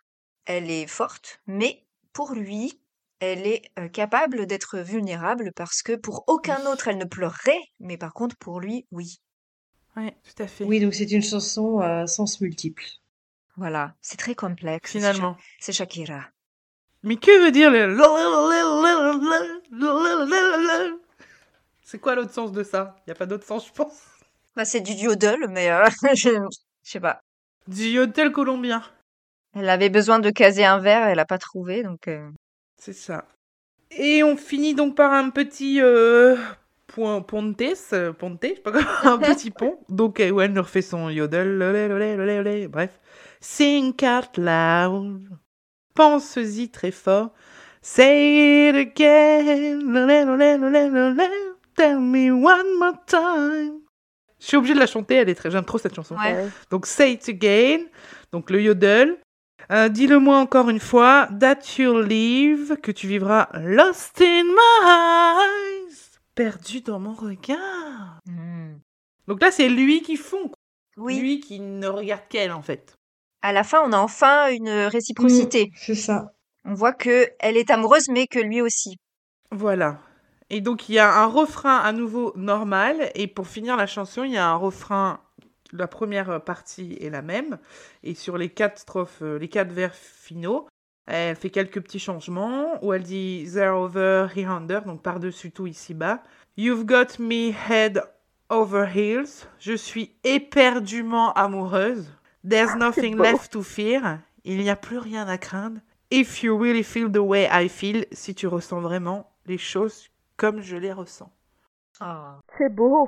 [0.45, 1.83] elle est forte, mais
[2.13, 2.79] pour lui,
[3.21, 7.97] elle est euh, capable d'être vulnérable parce que pour aucun autre elle ne pleurerait, mais
[7.97, 9.21] par contre pour lui, oui.
[9.95, 10.63] Ouais, tout à fait.
[10.65, 12.84] Oui, donc c'est une chanson à sens multiple.
[13.57, 14.91] Voilà, c'est très complexe.
[14.91, 15.36] c'est Finalement.
[15.36, 16.25] Sha- C'est Shakira.
[17.03, 17.97] Mais que veut dire le...
[21.84, 24.01] C'est quoi l'autre sens de ça Il a pas d'autre sens, je pense.
[24.55, 26.29] Bah, c'est du yodel, mais euh, je,
[26.84, 27.21] je sais pas.
[27.67, 28.84] Du yodel colombien.
[29.53, 32.07] Elle avait besoin de caser un verre, elle a pas trouvé, donc.
[32.07, 32.29] euh,
[32.83, 33.25] C'est ça.
[33.91, 36.35] Et on finit donc par un petit euh,
[36.87, 37.61] point, pontes,
[37.93, 39.77] euh, ponte, je sais pas comment, un petit pont.
[39.87, 42.99] Donc Ewan refait son yodel, lolé, lolé, lolé, lolé, bref.
[43.39, 45.29] Think out loud.
[45.93, 47.29] Pense-y très fort.
[47.83, 49.81] Say it again.
[49.83, 51.29] lolé, lolé, lolé, lolé.
[51.75, 53.79] Tell me one more time.
[54.39, 56.15] Je suis obligée de la chanter, elle est très, j'aime trop cette chanson.
[56.15, 56.47] Ouais.
[56.71, 57.85] Donc say it again,
[58.31, 59.19] donc le yodel.
[59.71, 66.19] Euh, Dis-le-moi encore une fois, that you'll live, que tu vivras lost in my eyes,
[66.36, 68.19] perdu dans mon regard.
[68.26, 68.80] Hmm.
[69.28, 70.52] Donc là, c'est lui qui fond.
[70.97, 71.19] Oui.
[71.19, 72.95] Lui qui ne regarde qu'elle, en fait.
[73.41, 75.71] À la fin, on a enfin une réciprocité.
[75.76, 76.34] C'est ça.
[76.65, 78.97] On voit que elle est amoureuse, mais que lui aussi.
[79.52, 80.00] Voilà.
[80.50, 83.10] Et donc, il y a un refrain à nouveau normal.
[83.15, 85.21] Et pour finir la chanson, il y a un refrain.
[85.73, 87.57] La première partie est la même.
[88.03, 90.67] Et sur les quatre strophes, euh, les quatre vers finaux,
[91.07, 95.67] elle fait quelques petits changements où elle dit There over, here under, donc par-dessus tout
[95.67, 96.23] ici-bas.
[96.57, 98.01] You've got me head
[98.49, 99.47] over heels.
[99.60, 102.12] Je suis éperdument amoureuse.
[102.47, 103.23] There's nothing beau.
[103.23, 104.19] left to fear.
[104.43, 105.79] Il n'y a plus rien à craindre.
[106.12, 110.62] If you really feel the way I feel, si tu ressens vraiment les choses comme
[110.62, 111.31] je les ressens.
[111.99, 112.39] Ah.
[112.57, 113.07] C'est beau.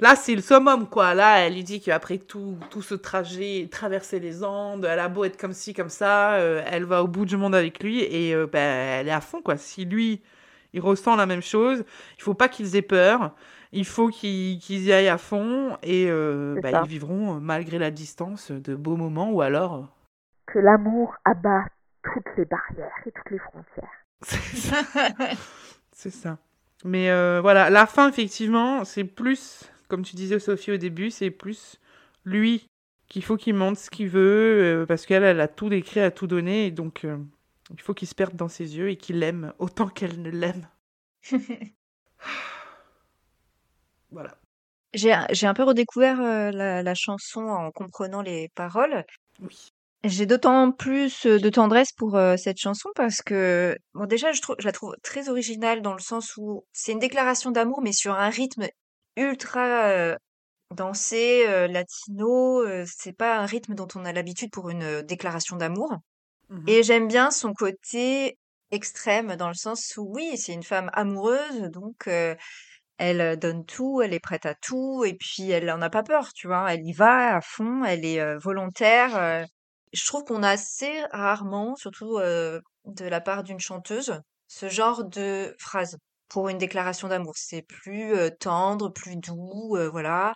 [0.00, 1.14] Là, c'est le summum, quoi.
[1.14, 5.24] Là, elle lui dit qu'après tout, tout ce trajet, traverser les Andes, elle a beau
[5.24, 8.32] être comme ci, comme ça, euh, elle va au bout du monde avec lui et
[8.32, 8.60] euh, ben,
[9.00, 9.56] elle est à fond, quoi.
[9.56, 10.22] Si lui,
[10.72, 11.84] il ressent la même chose,
[12.16, 13.32] il faut pas qu'ils aient peur,
[13.72, 16.82] il faut qu'ils y aillent à fond et euh, ben, ça.
[16.84, 19.74] ils vivront, euh, malgré la distance, de beaux moments ou alors...
[19.74, 19.82] euh,
[20.46, 21.64] Que l'amour abat
[22.04, 23.90] toutes les barrières et toutes les frontières.
[24.22, 24.76] C'est ça.
[25.92, 26.38] C'est ça.
[26.84, 31.30] Mais euh, voilà, la fin, effectivement, c'est plus, comme tu disais Sophie au début, c'est
[31.30, 31.78] plus
[32.24, 32.68] lui
[33.08, 36.06] qu'il faut qu'il montre ce qu'il veut, euh, parce qu'elle, elle a tout décrit, elle
[36.06, 37.16] a tout donné, et donc euh,
[37.70, 40.68] il faut qu'il se perde dans ses yeux et qu'il l'aime autant qu'elle ne l'aime.
[44.10, 44.38] Voilà.
[44.94, 49.04] J'ai un peu redécouvert euh, la, la chanson en comprenant les paroles.
[49.40, 49.70] Oui.
[50.04, 54.64] J'ai d'autant plus de tendresse pour euh, cette chanson parce que, bon, déjà, je, je
[54.64, 58.30] la trouve très originale dans le sens où c'est une déclaration d'amour, mais sur un
[58.30, 58.68] rythme
[59.18, 60.16] ultra euh,
[60.74, 62.62] dansé, euh, latino.
[62.62, 65.96] euh, c'est pas un rythme dont on a l'habitude pour une euh, déclaration d'amour.
[66.50, 66.64] Mhm.
[66.68, 68.38] Et j'aime bien son côté
[68.70, 72.34] extrême dans le sens où, oui, c'est une femme amoureuse, donc euh,
[72.98, 76.02] elle euh, donne tout, elle est prête à tout, et puis elle en a pas
[76.02, 76.72] peur, tu vois?
[76.72, 79.16] Elle y va à fond, elle est euh, volontaire.
[79.16, 79.44] euh.
[79.92, 85.04] Je trouve qu'on a assez rarement, surtout euh, de la part d'une chanteuse, ce genre
[85.04, 85.96] de phrase
[86.28, 87.34] pour une déclaration d'amour.
[87.36, 90.34] C'est plus euh, tendre, plus doux, euh, voilà.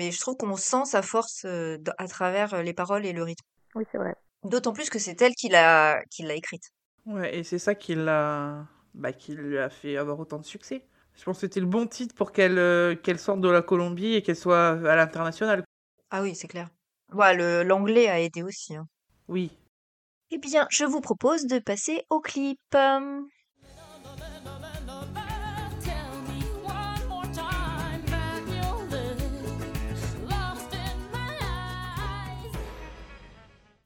[0.00, 3.44] Mais je trouve qu'on sent sa force euh, à travers les paroles et le rythme.
[3.74, 4.14] Oui, c'est vrai.
[4.44, 6.64] D'autant plus que c'est elle qui l'a qui l'a écrite.
[7.06, 10.84] Ouais, et c'est ça qui l'a, bah, qui lui a fait avoir autant de succès.
[11.14, 14.14] Je pense que c'était le bon titre pour qu'elle euh, qu'elle sorte de la Colombie
[14.14, 15.64] et qu'elle soit à l'international.
[16.10, 16.68] Ah oui, c'est clair.
[17.12, 18.74] Ouais, le l'anglais a aidé aussi.
[18.74, 18.86] hein.
[19.28, 19.50] Oui.
[20.30, 22.58] Eh bien, je vous propose de passer au clip.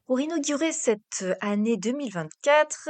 [0.09, 2.89] Pour inaugurer cette année 2024,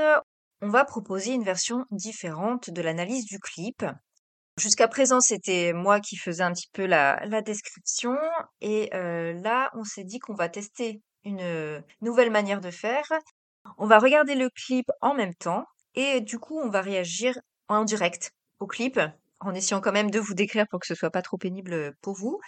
[0.62, 3.86] on va proposer une version différente de l'analyse du clip.
[4.56, 8.16] Jusqu'à présent, c'était moi qui faisais un petit peu la, la description
[8.62, 13.12] et euh, là, on s'est dit qu'on va tester une euh, nouvelle manière de faire.
[13.78, 17.84] On va regarder le clip en même temps et du coup, on va réagir en
[17.84, 18.98] direct au clip
[19.42, 22.16] en essayant quand même de vous décrire pour que ce soit pas trop pénible pour
[22.16, 22.40] vous.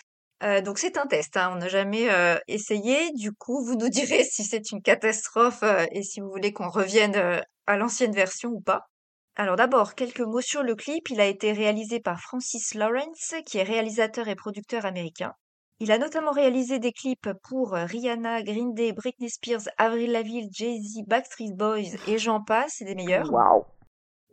[0.44, 3.12] Euh, donc c'est un test, hein, on n'a jamais euh, essayé.
[3.14, 6.70] Du coup, vous nous direz si c'est une catastrophe euh, et si vous voulez qu'on
[6.70, 8.88] revienne euh, à l'ancienne version ou pas.
[9.36, 11.10] Alors d'abord, quelques mots sur le clip.
[11.10, 15.34] Il a été réalisé par Francis Lawrence, qui est réalisateur et producteur américain.
[15.80, 21.08] Il a notamment réalisé des clips pour Rihanna, Green Day, Britney Spears, Avril Lavigne, Jay-Z,
[21.08, 23.32] Backstreet Boys et j'en passe, c'est des meilleurs.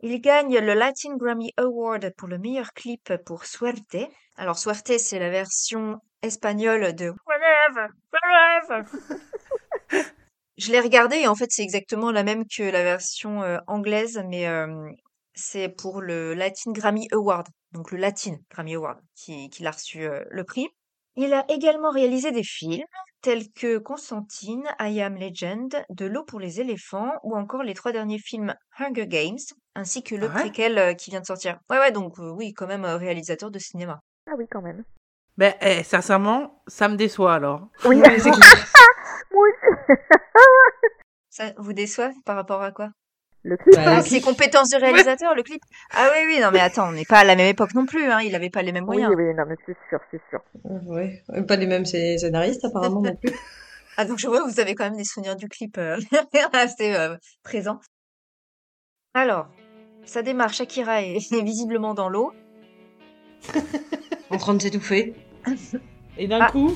[0.01, 3.97] Il gagne le Latin Grammy Award pour le meilleur clip pour Suerte.
[4.37, 8.85] Alors Suerte, c'est la version espagnole de Whenever, Wherever.
[10.57, 14.23] Je l'ai regardé et en fait c'est exactement la même que la version euh, anglaise,
[14.29, 14.89] mais euh,
[15.33, 20.03] c'est pour le Latin Grammy Award, donc le Latin Grammy Award, qui, qui a reçu
[20.05, 20.69] euh, le prix.
[21.21, 22.85] Il a également réalisé des films
[23.21, 27.91] tels que Constantine, I Am Legend, De l'eau pour les éléphants ou encore les trois
[27.91, 29.37] derniers films Hunger Games,
[29.75, 30.39] ainsi que le Ah ouais?
[30.39, 31.59] préquel euh, qui vient de sortir.
[31.69, 33.99] Ouais, ouais, donc euh, oui, quand même euh, réalisateur de cinéma.
[34.27, 34.85] Ah oui, quand même.
[35.35, 37.67] Ben, eh, sincèrement, ça me déçoit alors.
[37.83, 38.65] Oui, Ouais, c'est clair.
[39.33, 39.75] moi aussi.
[41.31, 42.91] Ça vous déçoit par rapport à quoi?
[43.43, 43.73] Le clip.
[43.75, 44.23] Bah, Ah, le ses clip.
[44.25, 45.61] compétences de réalisateur, le clip
[45.95, 48.03] Ah oui, oui, non mais attends, on n'est pas à la même époque non plus,
[48.11, 49.13] hein, il avait pas les mêmes Oui, moyens.
[49.15, 50.41] oui, non, mais c'est sûr, c'est sûr.
[50.65, 51.23] Ouais.
[51.47, 53.31] Pas les mêmes scé- scénaristes apparemment non plus.
[53.97, 55.97] Ah donc je vois, vous avez quand même des souvenirs du clip euh,
[56.53, 57.79] assez euh, présents.
[59.13, 59.47] Alors,
[60.05, 62.31] ça démarre, Shakira est, est visiblement dans l'eau.
[64.29, 65.13] En train de s'étouffer.
[66.17, 66.51] Et d'un Ah.
[66.51, 66.73] coup,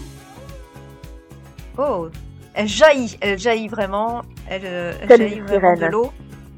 [1.77, 2.09] Oh,
[2.53, 6.11] elle jaillit, elle jaillit vraiment, elle, euh, elle jaillit vraiment de l'eau.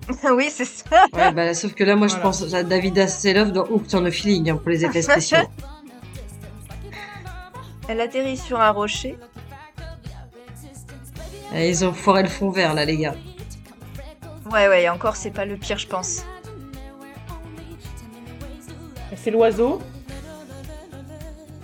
[0.31, 1.05] oui, c'est ça.
[1.13, 4.11] Ouais, bah, sauf que là, moi, je pense à David Hasselhoff dans Hooked on a
[4.11, 5.37] Feeling hein, pour les effets spéciaux.
[7.87, 9.17] Elle atterrit sur un rocher.
[11.53, 13.15] Ils ont foiré le fond vert, là, les gars.
[14.51, 16.23] Ouais, ouais, et encore, c'est pas le pire, je pense.
[19.15, 19.81] C'est l'oiseau.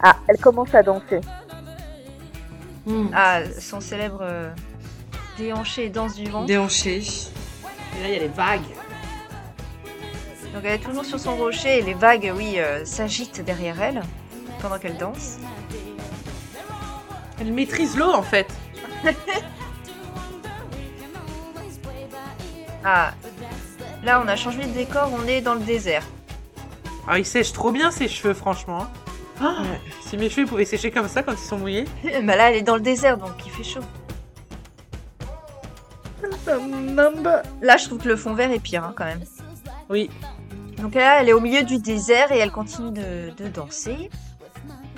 [0.01, 1.21] Ah, elle commence à danser.
[2.85, 3.07] Hmm.
[3.13, 4.49] Ah, son célèbre euh,
[5.37, 6.45] déhanché et danse du vent.
[6.45, 7.03] Déhanché.
[7.97, 8.61] Et là, il y a les vagues.
[10.53, 14.01] Donc elle est toujours sur son rocher et les vagues, oui, euh, s'agitent derrière elle
[14.61, 15.37] pendant qu'elle danse.
[17.39, 18.47] Elle maîtrise l'eau, en fait.
[22.83, 23.13] Ah,
[24.03, 26.03] là on a changé de décor, on est dans le désert.
[27.07, 28.87] Ah, il sèche trop bien ses cheveux, franchement.
[29.39, 29.79] Ah, Ouais.
[30.01, 31.85] Si mes cheveux pouvaient sécher comme ça quand ils sont mouillés.
[32.23, 33.81] bah là elle est dans le désert donc il fait chaud.
[36.47, 39.21] Là je trouve que le fond vert est pire hein, quand même.
[39.89, 40.09] Oui.
[40.81, 44.09] Donc là elle est au milieu du désert et elle continue de, de danser.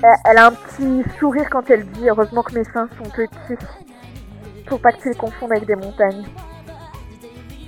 [0.02, 3.66] Elle, elle a un petit sourire quand elle dit heureusement que mes seins sont petits.
[4.68, 6.26] Faut pas que tu les confondes avec des montagnes.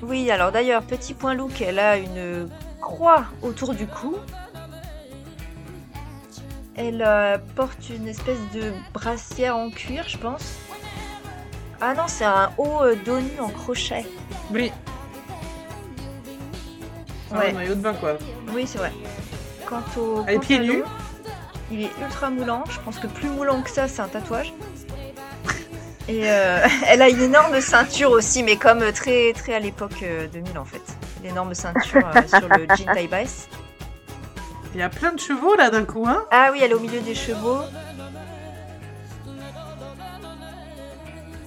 [0.02, 2.50] Oui alors d'ailleurs petit point look, elle a une
[2.82, 4.16] croix autour du cou.
[6.78, 10.60] Elle euh, porte une espèce de brassière en cuir je pense.
[11.82, 14.06] Ah non c'est un haut euh, dos nu en crochet.
[14.54, 14.72] Oui.
[17.32, 17.48] Ah, Ouais.
[17.50, 18.14] le maillot de bain, quoi.
[18.54, 18.92] Oui, c'est vrai.
[19.66, 20.84] Quant au Elle est pieds pantalon, nus.
[21.72, 22.64] il est ultra moulant.
[22.70, 24.54] Je pense que plus moulant que ça, c'est un tatouage.
[26.08, 30.04] Et euh, elle a une énorme ceinture aussi, mais comme euh, très très à l'époque
[30.04, 30.82] euh, 2000 en fait.
[31.24, 33.48] Une énorme ceinture euh, sur le jean taille basse.
[34.76, 36.26] Il y a plein de chevaux, là, d'un coup, hein.
[36.32, 37.60] Ah oui, elle est au milieu des chevaux.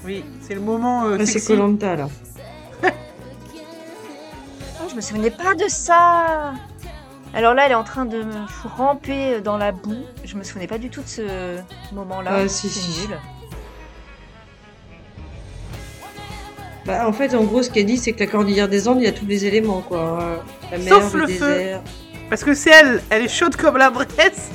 [0.09, 1.45] Oui, c'est le moment euh, Ah, c'est.
[1.45, 2.09] Colanta, là.
[2.83, 2.89] Oh,
[4.89, 6.55] je me souvenais pas de ça.
[7.35, 10.03] Alors là, elle est en train de me ramper dans la boue.
[10.25, 11.59] Je me souvenais pas du tout de ce
[11.93, 12.31] moment-là.
[12.33, 13.07] Ah, si, c'est si.
[13.07, 13.19] nul.
[16.87, 19.05] Bah, en fait, en gros, ce qu'elle dit, c'est que la cordillère des Andes, il
[19.05, 20.43] y a tous les éléments, quoi.
[20.73, 21.73] La mer, Sauf le, le feu.
[22.31, 24.49] Parce que c'est elle, elle est chaude comme la braise.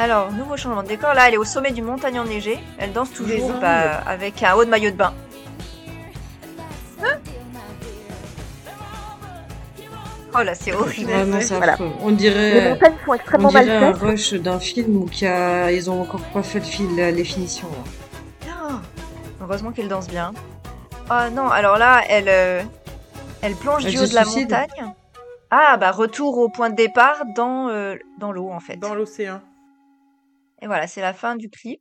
[0.00, 1.12] Alors, nouveau changement de décor.
[1.14, 2.58] Là, elle est au sommet d'une montagne enneigée.
[2.78, 5.12] Elle danse toujours bah, avec un haut de maillot de bain.
[10.34, 11.10] oh là, c'est horrible.
[11.10, 11.72] Vraiment, c'est Voilà.
[11.74, 11.90] affreux.
[12.00, 14.02] On Les dirait, montagnes sont on extrêmement mal dirait un faites.
[14.02, 17.68] rush d'un film où a- ils ont encore pas fait le fil, les finitions.
[17.68, 18.50] là.
[18.50, 18.80] Ah,
[19.42, 20.32] heureusement qu'elle danse bien.
[21.10, 22.62] Ah non, alors là, elle, euh,
[23.42, 24.50] elle plonge Elle du haut de la suicide.
[24.50, 24.92] montagne.
[25.50, 28.76] Ah, bah retour au point de départ dans, euh, dans l'eau en fait.
[28.76, 29.40] Dans l'océan.
[30.60, 31.80] Et voilà, c'est la fin du clip.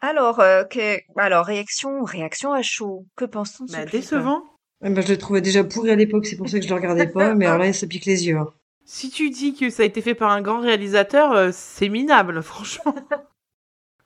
[0.00, 0.98] Alors, euh, que...
[1.18, 3.06] alors réaction, réaction à chaud.
[3.16, 4.42] Que pense-t-on de ce Bah, clip décevant.
[4.84, 6.74] Eh ben, je le trouvais déjà pourri à l'époque, c'est pour ça que je le
[6.74, 8.36] regardais pas, mais alors là, ça pique les yeux.
[8.36, 8.46] hein.
[8.84, 12.42] Si tu dis que ça a été fait par un grand réalisateur, euh, c'est minable,
[12.42, 12.94] franchement.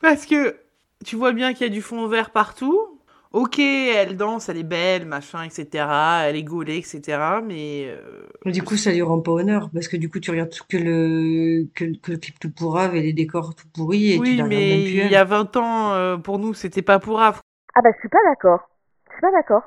[0.01, 0.59] Parce que
[1.05, 3.00] tu vois bien qu'il y a du fond vert partout.
[3.33, 6.27] Ok, elle danse, elle est belle, machin, etc.
[6.29, 7.41] Elle est gaulée, etc.
[7.43, 10.51] Mais euh, Du coup, ça lui rend pas honneur, parce que du coup, tu regardes
[10.69, 14.31] que le, que, que le clip tout pourrave et les décors tout pourris, et tu
[14.31, 15.01] oui, regardes mais même plus.
[15.01, 17.41] il y a 20 ans, euh, pour nous, c'était pas pour Af.
[17.75, 18.69] Ah bah je suis pas d'accord.
[19.09, 19.65] Je suis pas d'accord.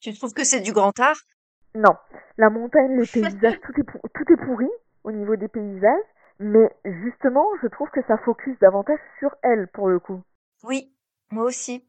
[0.00, 1.20] Tu trouves que c'est du grand art?
[1.74, 1.96] Non.
[2.36, 4.68] La montagne, les paysages, tout est, pour- tout est pourri
[5.02, 6.04] au niveau des paysages.
[6.38, 10.20] Mais justement, je trouve que ça focus davantage sur elle pour le coup.
[10.62, 10.94] Oui,
[11.32, 11.87] moi aussi.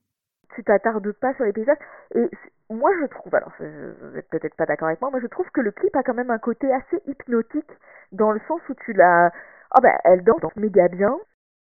[0.56, 1.78] Tu t'attardes pas sur les paysages.
[2.16, 2.30] Et
[2.70, 5.62] moi, je trouve, alors vous êtes peut-être pas d'accord avec moi, mais je trouve que
[5.62, 7.72] le clip a quand même un côté assez hypnotique
[8.12, 9.32] dans le sens où tu l'as.
[9.76, 11.16] Oh bah, elle danse, danse méga bien,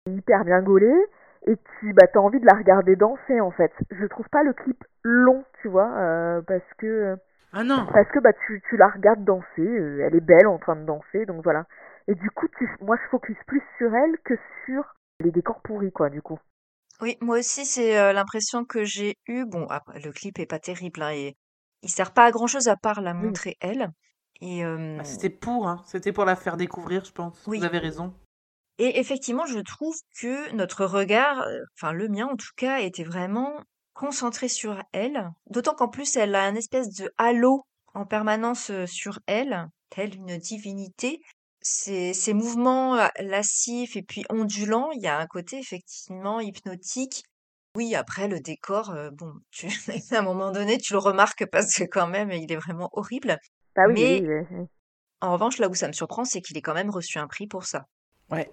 [0.08, 1.06] hyper bien gaulée,
[1.48, 3.71] et tu bah, t'as envie de la regarder danser en fait.
[3.91, 7.15] Je trouve pas le clip long, tu vois, euh, parce que
[7.54, 10.60] Ah non parce que bah tu, tu la regardes danser, euh, elle est belle en
[10.60, 11.65] train de danser, donc voilà.
[12.08, 15.91] Et du coup, tu, moi, je focus plus sur elle que sur les décors pourris,
[15.91, 16.39] quoi, du coup.
[17.01, 19.45] Oui, moi aussi, c'est l'impression que j'ai eue.
[19.45, 21.36] Bon, après, le clip est pas terrible, hein, et
[21.81, 23.23] il sert pas à grand-chose à part la Oui.
[23.27, 23.89] montrer elle.
[24.41, 25.81] Et, Bah, C'était pour, hein.
[25.88, 27.41] c'était pour la faire découvrir, je pense.
[27.47, 27.60] Oui.
[27.60, 28.13] Vous avez raison.
[28.77, 31.45] et effectivement, je trouve que notre regard,
[31.77, 33.53] enfin le mien en tout cas, était vraiment
[33.93, 35.29] concentré sur elle.
[35.49, 40.38] D'autant qu'en plus, elle a un espèce de halo en permanence sur elle, telle une
[40.38, 41.21] divinité.
[41.67, 47.23] Ses mouvements euh, lascifs et puis ondulants, il y a un côté effectivement hypnotique.
[47.75, 49.65] Oui, après le décor, euh, bon, tu,
[50.12, 53.39] à un moment donné, tu le remarques parce que quand même, il est vraiment horrible.
[53.75, 54.65] Bah oui, Mais- oui, oui, oui.
[55.21, 57.47] En revanche, là où ça me surprend, c'est qu'il ait quand même reçu un prix
[57.47, 57.86] pour ça.
[58.30, 58.47] Ouais.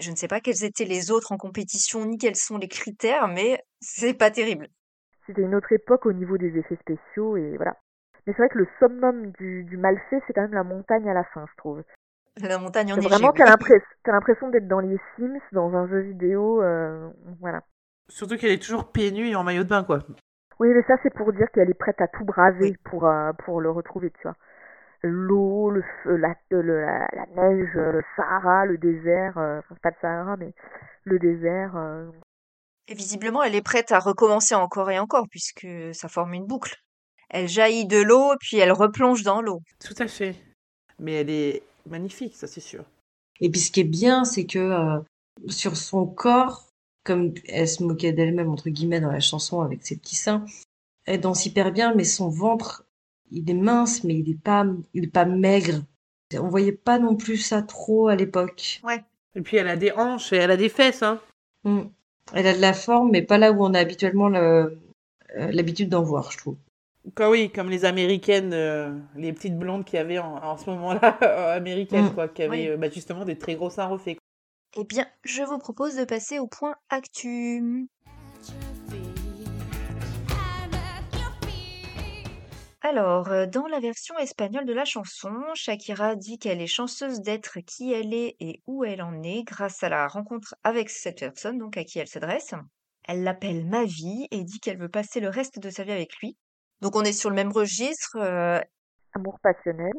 [0.00, 3.28] Je ne sais pas quels étaient les autres en compétition, ni quels sont les critères,
[3.28, 4.66] mais c'est pas terrible.
[5.24, 7.76] C'était une autre époque au niveau des effets spéciaux et voilà.
[8.26, 11.08] Mais c'est vrai que le summum du, du mal fait, c'est quand même la montagne
[11.08, 11.84] à la fin, je trouve.
[12.42, 17.08] La montagne en vraiment, t'as l'impression, d'être dans les Sims, dans un jeu vidéo, euh,
[17.40, 17.62] voilà.
[18.08, 20.00] Surtout qu'elle est toujours pieds nus et en maillot de bain, quoi.
[20.58, 22.76] Oui, mais ça, c'est pour dire qu'elle est prête à tout braser Oui.
[22.84, 24.36] pour, euh, pour le retrouver, tu vois.
[25.02, 29.90] L'eau, le feu, la, le- la, la neige, le Sahara, le désert, euh, enfin, pas
[29.90, 30.52] le Sahara, mais
[31.04, 31.76] le désert.
[31.76, 32.10] euh,
[32.88, 36.76] Et visiblement, elle est prête à recommencer encore et encore, puisque ça forme une boucle.
[37.28, 39.60] Elle jaillit de l'eau, puis elle replonge dans l'eau.
[39.84, 40.36] Tout à fait.
[40.98, 42.84] Mais elle est magnifique, ça c'est sûr.
[43.40, 44.98] Et puis ce qui est bien, c'est que euh,
[45.48, 46.66] sur son corps,
[47.04, 50.44] comme elle se moquait d'elle-même entre guillemets dans la chanson avec ses petits seins,
[51.04, 52.84] elle danse hyper bien, mais son ventre,
[53.30, 55.82] il est mince, mais il est pas, il est pas maigre.
[56.34, 58.80] On voyait pas non plus ça trop à l'époque.
[59.34, 61.20] Et puis elle a des hanches et elle a des fesses, hein.
[61.64, 61.82] Mm.
[62.32, 64.76] Elle a de la forme, mais pas là où on a habituellement le-
[65.36, 66.56] euh, l'habitude d'en voir, je trouve.
[67.14, 70.68] Quoi, oui, comme les américaines, euh, les petites blondes qu'il y avait en, en ce
[70.70, 72.14] moment-là, euh, américaines, Mm.
[72.14, 72.68] quoi, qui avaient Oui.
[72.68, 74.16] euh, bah, justement des très gros seins refaits.
[74.76, 77.86] Eh bien, je vous propose de passer au point actu.
[82.82, 87.92] Alors, dans la version espagnole de la chanson, Shakira dit qu'elle est chanceuse d'être qui
[87.92, 91.76] elle est et où elle en est grâce à la rencontre avec cette personne, donc
[91.76, 92.54] à qui elle s'adresse.
[93.08, 96.16] Elle l'appelle ma vie et dit qu'elle veut passer le reste de sa vie avec
[96.18, 96.36] lui.
[96.80, 98.60] Donc on est sur le même registre, euh,
[99.14, 99.94] amour passionnel.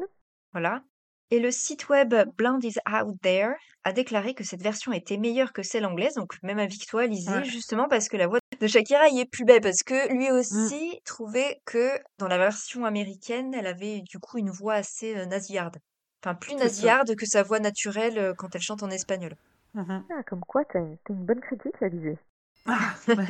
[0.52, 0.82] voilà.
[1.30, 3.52] Et le site web Blind is Out There
[3.84, 7.06] a déclaré que cette version était meilleure que celle anglaise, donc même avis que toi,
[7.06, 7.44] Lizzie, Ouais.
[7.44, 11.00] justement parce que la voix de Shakira y est plus belle, parce que lui aussi
[11.04, 15.76] trouvait que dans la version américaine, elle avait du coup une voix assez euh, nasillarde.
[16.24, 19.36] Enfin, plus nasillarde que sa voix naturelle euh, quand elle chante en espagnol.
[19.74, 20.04] Mhm.
[20.10, 22.18] Ah, comme quoi, t'as une, bonne critique, Alizé.
[22.66, 23.22] Ah, bah,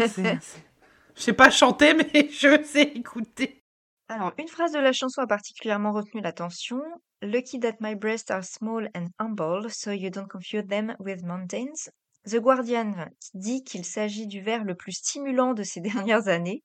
[1.19, 3.65] Je sais pas chanter, mais je sais écouter.
[4.09, 6.81] Alors, une phrase de la chanson a particulièrement retenu l'attention.
[7.23, 11.91] Lucky that my breasts are small and humble, so you don't confuse them with mountains.
[12.25, 16.63] The Guardian dit qu'il s'agit du vers le plus stimulant de ces dernières années.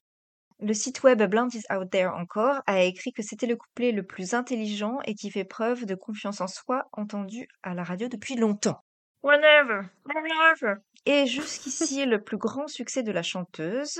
[0.59, 4.03] Le site web Blind is Out There encore a écrit que c'était le couplet le
[4.03, 8.35] plus intelligent et qui fait preuve de confiance en soi entendu à la radio depuis
[8.35, 8.79] longtemps.
[9.23, 10.75] Whenever, whenever.
[11.07, 13.99] Et jusqu'ici, le plus grand succès de la chanteuse.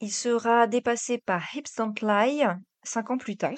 [0.00, 2.44] Il sera dépassé par Hips Don't Lie
[2.82, 3.54] cinq ans plus tard.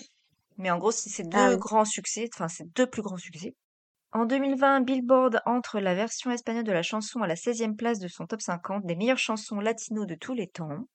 [0.57, 1.57] Mais en gros, c'est ces deux Ah oui.
[1.59, 3.55] grands succès, enfin, deux plus grands succès.
[4.13, 8.09] En 2020, Billboard entre la version espagnole de la chanson à la 16e place de
[8.09, 10.87] son top 50 des meilleures chansons latino de tous les temps.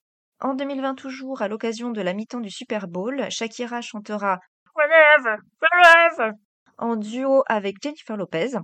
[0.41, 4.39] En 2020 toujours, à l'occasion de la mi-temps du Super Bowl, Shakira chantera
[4.75, 6.31] Whenever, Forever
[6.77, 8.58] en duo avec Jennifer Lopez,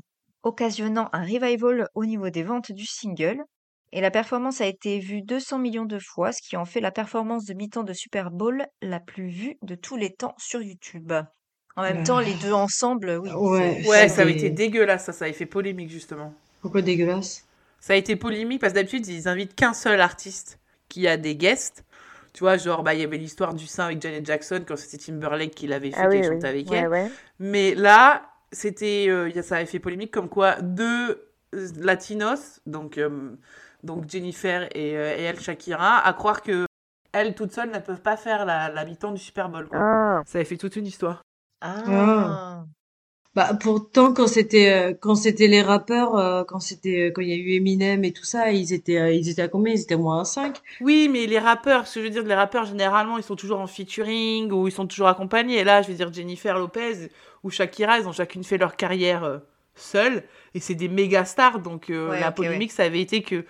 [0.44, 3.42] occasionnant un revival au niveau des ventes du single.
[3.94, 6.92] Et la performance a été vue 200 millions de fois, ce qui en fait la
[6.92, 11.12] performance de mi-temps de Super Bowl la plus vue de tous les temps sur YouTube.
[11.76, 13.30] En même temps, les deux ensemble, oui.
[13.30, 13.80] Ouais.
[13.82, 16.34] c'est- Ouais, ça avait été dégueulasse, ça, ça avait fait polémique, justement.
[16.62, 17.46] Pourquoi dégueulasse?
[17.80, 21.36] Ça a été polémique parce que d'habitude, ils invitent qu'un seul artiste qui a des
[21.36, 21.84] guests.
[22.34, 24.98] Tu vois, genre, bah, il y avait l'histoire du sein avec Janet Jackson quand c'était
[24.98, 26.50] Timberlake qui l'avait fait, Ah qui oui, chantait oui.
[26.50, 26.88] avec Ouais, elle.
[26.88, 27.12] ouais.
[27.40, 33.32] Mais là, c'était, euh, ça avait fait polémique comme quoi deux euh, latinos, donc, euh,
[33.84, 36.66] donc Jennifer et, euh, et elle, Shakira, à croire que
[37.14, 39.68] elles toutes seules ne peuvent pas faire la, la mi-temps du Super Bowl.
[39.68, 39.80] Quoi.
[39.82, 41.22] Ah, Ça avait fait toute une histoire.
[41.62, 42.64] Ah.
[43.34, 47.30] Bah pourtant quand c'était euh, quand c'était les rappeurs euh, quand c'était euh, quand il
[47.30, 49.74] y a eu Eminem et tout ça ils étaient euh, ils étaient à combien?
[49.74, 52.24] Ils étaient à moins à 5 Oui, mais les rappeurs, ce que je veux dire,
[52.24, 55.60] les rappeurs, généralement, ils sont toujours en featuring ou ils sont toujours accompagnés.
[55.60, 57.08] Et là, je veux dire, Jennifer Lopez
[57.44, 59.38] ou Shakira, ils ont chacune fait leur carrière euh,
[59.76, 60.24] seules.
[60.54, 61.60] Et c'est des méga stars.
[61.60, 63.46] Donc, euh, Ouais, la polémique, ça avait été que,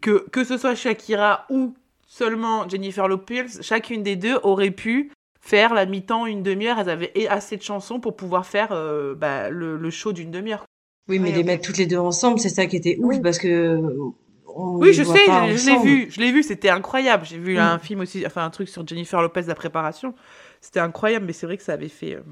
[0.00, 1.74] que, que ce soit Shakira ou
[2.06, 6.78] seulement Jennifer Lopez, chacune des deux aurait pu faire la mi-temps, une demi-heure.
[6.78, 10.64] Elles avaient assez de chansons pour pouvoir faire euh, bah, le, le show d'une demi-heure.
[11.08, 13.20] Oui mais Ouais, les mettre toutes les deux ensemble c'est ça qui était ouf Oui.
[13.20, 13.80] parce que
[14.54, 17.24] on Oui, les je sais, je, je l'ai vu, je l'ai vu, c'était incroyable.
[17.24, 17.58] J'ai vu Mm.
[17.58, 20.14] un film aussi, enfin un truc sur Jennifer Lopez, la préparation.
[20.60, 22.16] C'était incroyable, mais c'est vrai que ça avait fait.
[22.16, 22.22] euh,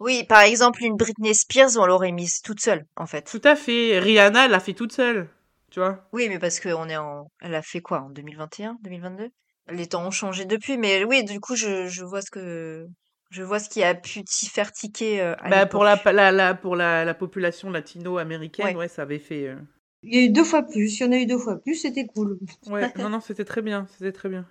[0.00, 3.22] Oui, par exemple, une Britney Spears, on l'aurait mise toute seule, en fait.
[3.30, 3.98] Tout à fait.
[3.98, 5.28] Rihanna, elle l'a fait toute seule.
[5.72, 6.06] Tu vois?
[6.12, 7.26] Oui, mais parce qu'on est en...
[7.40, 9.30] Elle a fait quoi, en 2021, 2022?
[9.70, 12.86] Les temps ont changé depuis, mais oui, du coup, je, je vois ce que...
[13.30, 16.30] Je vois ce qui a pu t'y faire tiquer euh, à bah, Pour, la, la,
[16.30, 18.74] la- pour la, la population latino-américaine, Ouais.
[18.76, 18.88] ouais.
[18.88, 19.48] ça avait fait.
[19.48, 19.56] euh,
[20.02, 21.76] Il y a eu deux fois plus, il y en a eu deux fois plus,
[21.76, 22.38] c'était cool.
[22.66, 23.86] Ouais, non, non, c'était très bien.
[23.92, 24.46] C'était très bien.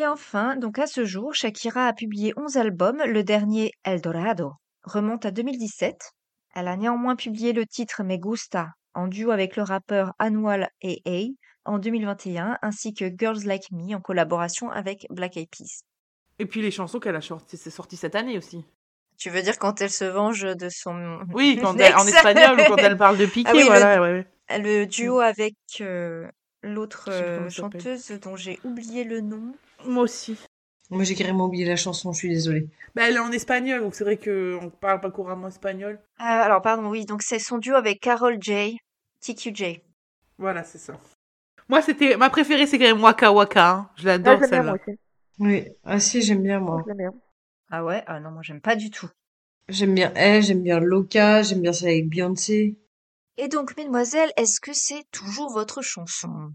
[0.00, 3.02] Et enfin, donc à ce jour, Shakira a publié 11 albums.
[3.06, 4.52] Le dernier, El Dorado,
[4.84, 6.12] remonte à 2017.
[6.54, 11.28] Elle a néanmoins publié le titre Me Gusta en duo avec le rappeur Anual AA
[11.64, 15.80] en 2021, ainsi que Girls Like Me en collaboration avec Black Eyed Peas.
[16.38, 18.64] Et puis les chansons qu'elle a sorties c'est sorti cette année aussi.
[19.18, 21.20] Tu veux dire quand elle se venge de son.
[21.32, 24.00] Oui, quand elle, en espagnol ou quand elle parle de Piqué, Ah oui, le- voilà.
[24.00, 24.58] ouais, ouais.
[24.58, 26.28] Le duo avec euh,
[26.62, 29.54] l'autre euh, chanteuse dont j'ai oublié le nom.
[29.84, 30.38] Moi aussi.
[30.88, 32.68] Moi, j'ai carrément oublié la chanson, je suis désolée.
[32.94, 35.98] Bah, elle est en espagnol, donc c'est vrai qu'on parle pas couramment espagnol.
[36.18, 38.78] Ah, alors, pardon, oui, donc c'est son duo avec Carol J.
[39.20, 39.80] TQJ.
[40.38, 40.98] Voilà, c'est ça.
[41.68, 43.70] Moi, c'était ma préférée, c'est quand même Waka Waka.
[43.70, 43.90] hein.
[43.96, 44.76] Je Ah, l'adore bien, celle-là.
[45.38, 46.84] Oui, ah si, j'aime bien, moi.
[46.94, 47.12] Bien.
[47.70, 48.02] Ah ouais?
[48.06, 49.08] Ah non, moi j'aime pas du tout.
[49.68, 52.76] J'aime bien elle, j'aime bien Loca, j'aime bien celle avec Beyoncé.
[53.36, 56.52] Et donc, mesdemoiselles, est-ce que c'est toujours votre chanson?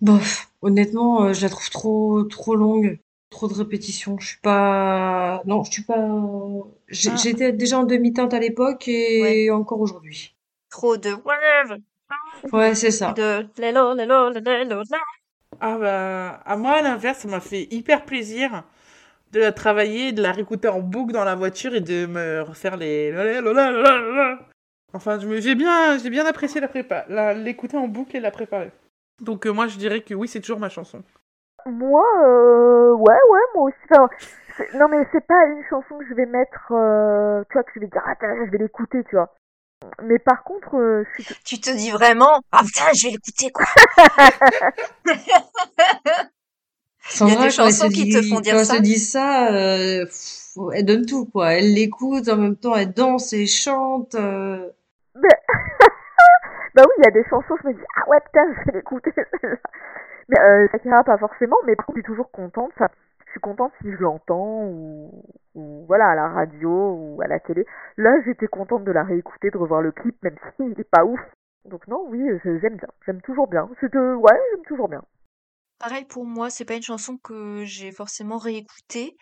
[0.00, 2.98] Bof, honnêtement, euh, je la trouve trop, trop longue,
[3.30, 4.18] trop de répétitions.
[4.18, 5.96] Je suis pas, non, je suis pas.
[5.96, 6.70] Ah.
[6.88, 10.33] J'étais déjà en demi-teinte à l'époque et encore aujourd'hui.
[10.74, 11.76] Trop de whatever,
[12.52, 13.12] Ouais, c'est ça.
[13.12, 13.46] de.
[15.60, 18.64] Ah bah, à moi, à l'inverse, ça m'a fait hyper plaisir
[19.30, 22.76] de la travailler, de la réécouter en boucle dans la voiture et de me refaire
[22.76, 23.12] les...
[24.92, 27.04] Enfin, je me- j'ai bien, j'ai bien apprécié la prépa,
[27.34, 28.72] l'écouter en boucle et la préparer.
[29.20, 31.04] Donc euh, moi, je dirais que oui, c'est toujours ma chanson.
[31.66, 33.76] Moi, euh, ouais, ouais, moi aussi.
[33.92, 34.08] Enfin,
[34.74, 37.80] non, mais c'est pas une chanson que je vais mettre, euh, tu vois, que je
[37.80, 39.32] vais dire, attends, je vais l'écouter, tu vois.
[40.02, 41.34] Mais par contre, euh, je suis...
[41.44, 43.66] Tu te dis vraiment Ah putain, je vais l'écouter quoi
[47.06, 48.76] Sandra, des quand elle chansons qui te font dire quand elle ça.
[48.76, 51.54] se dit ça, euh, pff, elle donne tout, quoi.
[51.54, 54.14] Elle l'écoute, en même temps, elle danse et chante.
[54.14, 54.70] euh.
[56.74, 58.78] Bah oui, il y a des chansons, je me dis, ah ouais, putain, je vais
[58.78, 59.12] l'écouter.
[60.28, 62.70] Mais euh, Shakira, pas forcément, mais je suis toujours contente.
[62.74, 62.88] Enfin,
[63.26, 67.40] je suis contente si je l'entends, ou, ou voilà, à la radio, ou à la
[67.40, 67.66] télé.
[67.96, 71.20] Là, j'étais contente de la réécouter, de revoir le clip, même s'il est pas ouf.
[71.64, 72.88] Donc non, oui, j'aime bien.
[73.06, 73.68] J'aime toujours bien.
[73.80, 74.14] C'est de...
[74.14, 75.02] Ouais, j'aime toujours bien.
[75.78, 79.16] Pareil pour moi, c'est pas une chanson que j'ai forcément réécoutée,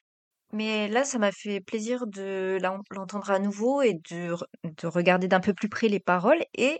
[0.52, 4.34] mais là, ça m'a fait plaisir de l'en- l'entendre à nouveau et de,
[4.64, 6.42] de regarder d'un peu plus près les paroles.
[6.54, 6.78] Et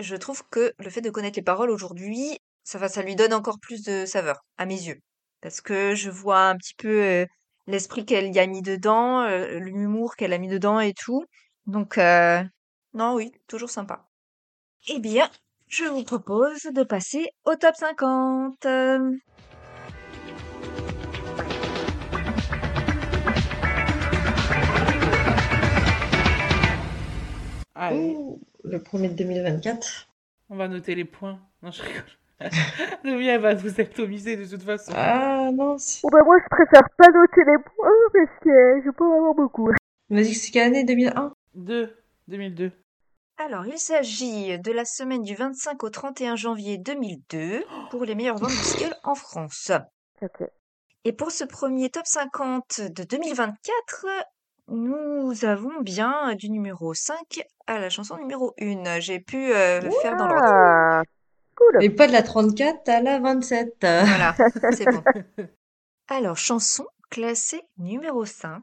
[0.00, 3.32] je trouve que le fait de connaître les paroles aujourd'hui, ça va, ça lui donne
[3.34, 5.00] encore plus de saveur à mes yeux.
[5.40, 7.26] Parce que je vois un petit peu euh,
[7.66, 11.24] l'esprit qu'elle y a mis dedans, euh, l'humour qu'elle a mis dedans et tout.
[11.66, 12.42] Donc, euh,
[12.94, 14.06] non, oui, toujours sympa.
[14.88, 15.30] Eh bien,
[15.68, 18.64] je vous propose de passer au top 50.
[18.66, 18.98] Euh,
[27.74, 30.08] Allez, Ouh, le premier de 2024.
[30.50, 31.40] on va noter les points.
[31.62, 32.04] Non, je rigole.
[33.04, 34.92] Elle va nous atomiser de toute façon.
[34.94, 38.90] Ah non, c'est- Bon, bah moi, je préfère pas noter les points, parce que je
[38.90, 39.70] peux en avoir beaucoup.
[40.10, 41.32] que c'est quelle année 2001?
[41.54, 41.96] 2,
[42.28, 42.72] 2002.
[43.38, 48.38] Alors, il s'agit de la semaine du 25 au 31 janvier 2002 pour les meilleures
[48.38, 49.72] ventes de singles en France.
[50.22, 50.46] Ok.
[51.04, 54.06] Et pour ce premier top 50 de 2024,
[54.68, 59.00] nous avons bien du numéro 5 à la chanson numéro 1.
[59.00, 61.04] J'ai pu euh, faire dans l'ordre.
[61.56, 61.82] Cool.
[61.84, 63.74] Et pas de la 34 à la 27.
[63.80, 64.34] Voilà,
[64.72, 65.02] c'est bon.
[66.08, 68.62] Alors, chanson classée numéro 5,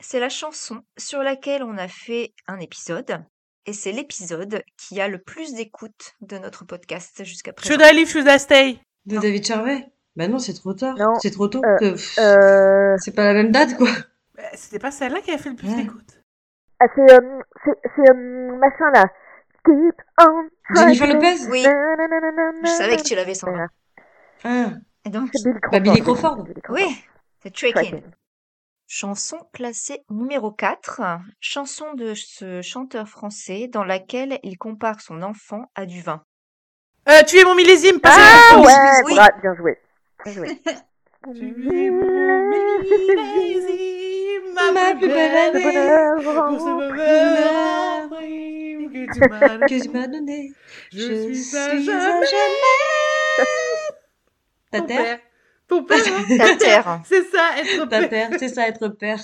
[0.00, 3.22] c'est la chanson sur laquelle on a fait un épisode.
[3.66, 7.72] Et c'est l'épisode qui a le plus d'écoute de notre podcast jusqu'à présent.
[7.74, 8.78] Should I leave, should I stay?
[9.06, 9.86] De David Charvet?
[10.16, 10.94] Bah non, c'est trop tard.
[11.22, 11.62] C'est trop tôt.
[11.64, 12.96] euh, que- Euh...
[13.00, 13.88] C'est pas la même date, quoi.
[14.36, 15.76] Bah, C'était pas celle-là qui a fait le plus Ouais.
[15.82, 16.20] d'écoute.
[16.80, 19.04] Ah, c'est, euh, c'est, c'est, euh, machin, là.
[19.64, 21.06] Keep on Jennifer.
[21.06, 21.48] Lopez?
[21.48, 21.62] Oui,
[22.62, 23.66] je savais que tu l'avais, Sandra.
[24.44, 24.70] Ah.
[25.06, 26.36] Et donc, C'est Billy Crawford.
[26.36, 26.84] Bah, Billy Crawford.
[26.88, 27.04] Oui,
[27.42, 28.02] c'est Tracking.
[28.86, 31.00] Chanson classée numéro 4,
[31.40, 36.22] chanson de ce chanteur français dans laquelle il compare son enfant à du vin.
[37.08, 39.14] Euh, tu es mon millésime, pas Ah ouais, oui.
[39.14, 39.78] bra- bien joué.
[40.24, 40.60] Bien joué.
[41.34, 42.48] Tu es mon
[43.14, 46.22] millésime, Ma plus belle Le année.
[46.22, 47.93] Pour ce bonheur
[48.94, 50.52] que tu m'as Que tu m'as donné.
[50.92, 52.24] Je suis à suis jamais.
[54.70, 55.02] Ta Ton terre?
[55.04, 55.20] père.
[55.68, 57.02] Ton père, hein Ta terre.
[57.06, 58.08] C'est ça, être Ta père.
[58.08, 59.20] père, c'est ça être père.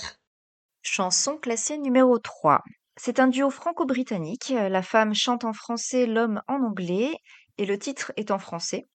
[0.81, 2.61] Chanson classée numéro 3.
[2.97, 4.49] C'est un duo franco-britannique.
[4.49, 7.15] La femme chante en français, l'homme en anglais.
[7.57, 8.87] Et le titre est en français.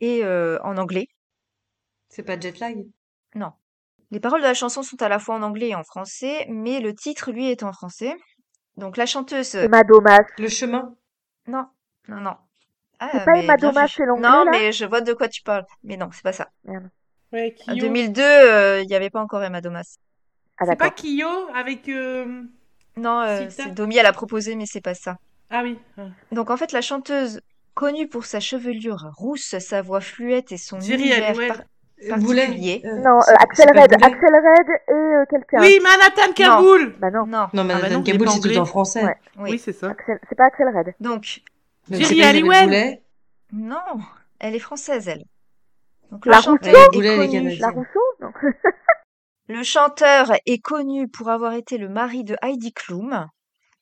[0.00, 1.08] Et euh, en anglais.
[2.08, 2.76] C'est pas jet lag?
[3.34, 3.52] Non.
[4.10, 6.80] Les paroles de la chanson sont à la fois en anglais et en français, mais
[6.80, 8.14] le titre, lui, est en français.
[8.76, 9.54] Donc la chanteuse...
[9.54, 10.24] Emma Domas.
[10.38, 10.94] Le chemin?
[11.46, 11.66] Non,
[12.08, 12.36] non, non.
[12.98, 15.28] Ah, C'est pas mais Emma Domas, c'est l'anglais, Non, là mais je vois de quoi
[15.28, 15.64] tu parles.
[15.82, 16.48] Mais non, c'est pas ça.
[17.32, 17.80] Ouais, En Kyo.
[17.80, 19.96] 2002, euh, il n'y avait pas encore Emma Domas.
[20.58, 20.90] Ah, C'est pas.
[20.90, 21.88] Kyo avec.
[21.88, 22.42] euh,
[22.96, 25.16] Non, euh, c'est Domi, elle a proposé, mais c'est pas ça.
[25.50, 25.78] Ah oui.
[25.98, 26.06] ah.
[26.32, 27.40] Donc en fait, la chanteuse,
[27.74, 31.62] connue pour sa chevelure rousse, sa voix fluette et son Jerry univers par-
[32.18, 32.82] Boulet.
[32.84, 33.94] Euh, Non, euh, Axel Red.
[33.94, 35.60] Axel Red et euh, quelqu'un.
[35.60, 37.26] Oui, Manhattan Kaboul Bah non.
[37.26, 39.04] Non, Non, Ah bah Nathan non, Kaboul, c'est tout en français.
[39.04, 39.16] Ouais.
[39.38, 39.50] oui.
[39.52, 39.90] Oui, c'est ça.
[39.90, 40.18] Axel...
[40.28, 40.94] C'est pas Axel Red.
[41.00, 41.40] Donc,
[41.90, 42.98] Jerry Halliwell.
[43.52, 43.76] Non,
[44.40, 45.24] elle est française, elle.
[46.10, 47.56] Donc, La Rousseau est est connu.
[47.56, 48.30] La Rousseau Non.
[49.48, 53.26] Le chanteur est connu pour avoir été le mari de Heidi Klum.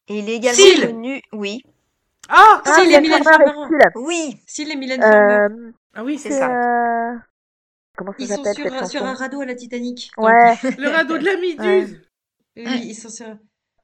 [0.09, 0.87] Et il est également Syl.
[0.89, 1.63] connu, oui,
[2.29, 3.53] Ah Ah, Si, les Mylène Farmer
[3.95, 5.55] oui, Si, les Mylène Farmer.
[5.55, 6.49] Euh, Ah oui, c'est c'est ça.
[7.93, 7.99] Euh...
[7.99, 10.11] Comment ça Ils sont s'appelle sur, cette un- sur un radeau à la Titanic.
[10.16, 10.55] Ouais.
[10.78, 12.01] le radeau de la Méduse.
[12.57, 13.26] Oui, ils sont sur.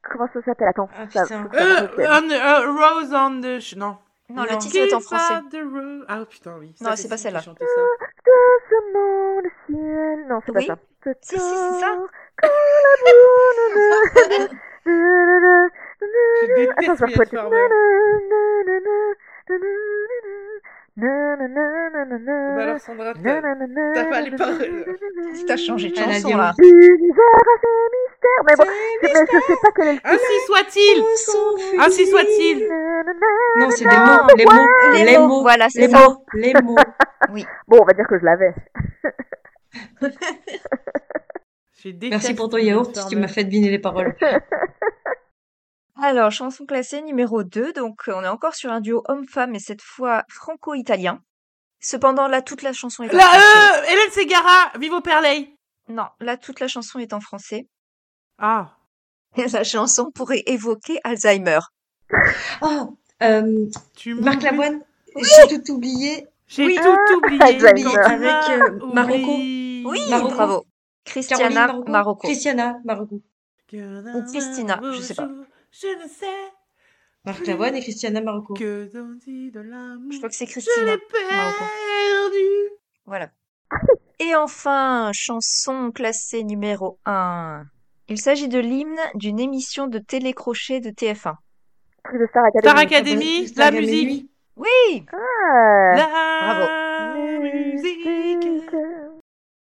[0.03, 0.89] Comment ça s'appelle Attends.
[0.95, 3.59] Ah, ça, Euh, on, euh, Rose on the...
[3.59, 3.97] ch- Non.
[4.29, 4.57] Non, le Non.
[4.59, 5.33] titre est en français.
[5.51, 5.57] The.
[6.07, 6.73] Ah putain, oui.
[6.81, 7.41] Non, c'est pas celle-là.
[7.41, 7.51] ça.
[7.51, 10.27] Doucement le ciel.
[10.29, 10.67] Non, c'est Oui.
[10.67, 10.79] pas ça.
[11.03, 11.87] Ce Si, si, c'est ça.
[11.87, 12.07] temps,
[12.41, 14.49] quand la boule de-
[16.41, 17.15] Je Attends, déteste je
[20.99, 22.61] Bah Nanana.
[22.61, 23.41] alors Sandra, t'as
[24.05, 24.85] pas les paroles.
[25.47, 26.53] T'as changé de chanson là.
[26.59, 28.43] Mystères.
[28.45, 31.03] Mais bon, je- mais je sais pas quel est le Ainsi soit-il
[31.79, 32.67] Ainsi soit-il
[33.57, 34.93] Non, c'est les Non, mots.
[34.93, 35.41] Les mots.
[35.41, 35.99] voilà, c'est Les ça.
[35.99, 36.25] mots.
[36.33, 36.75] Les mots.
[37.67, 38.53] Bon, on va dire que je l'avais.
[42.09, 44.15] Merci pour ton yaourt, tu m'as fait deviner les paroles.
[46.01, 47.73] Alors, chanson classée numéro 2.
[47.73, 51.19] Donc, on est encore sur un duo homme-femme, et cette fois franco-italien.
[51.81, 53.79] Cependant, là, toute la chanson est en La français.
[53.79, 55.53] euh, Hélène Segara, Vivo Perley.
[55.87, 57.67] Non, là, toute la chanson est en français.
[58.37, 58.75] Ah.
[59.37, 61.59] Et la chanson pourrait évoquer Alzheimer.
[62.61, 64.45] Oh, euh, Tu Marc m'oublies.
[64.49, 64.81] Lavoine.
[65.15, 66.27] J'ai tout oublié.
[66.47, 66.75] J'ai Oui.
[66.75, 67.41] tout Ah, oublié.
[67.43, 67.81] Alzheimer.
[67.91, 69.31] Tu Avec, m'as euh, Marocco.
[69.33, 69.83] oublié.
[69.85, 70.35] Oui, Marocco.
[70.35, 70.65] bravo.
[71.05, 71.91] Christiana Caroline Marocco.
[71.91, 72.27] Marocco.
[72.27, 73.21] Christiana Marocco.
[73.71, 75.29] Ou Christina, je sais pas.
[75.71, 76.25] Je ne sais
[77.25, 78.53] Marc Lavoine et Christiana Marocco.
[78.53, 80.11] que de l'amour.
[80.11, 80.85] Je crois que c'est Je Christina.
[80.95, 81.01] l'ai
[81.35, 81.63] Marocco.
[81.65, 82.45] perdu.
[83.05, 83.29] Voilà.
[84.19, 87.63] Et enfin, chanson classée numéro 1.
[88.07, 91.35] Il s'agit de l'hymne d'une émission de télécrochet de TF1.
[92.03, 92.61] Truc de Star Academy.
[92.63, 94.31] Star Academy, la musique.
[94.55, 95.95] Oui Ah.
[95.95, 98.07] La musique.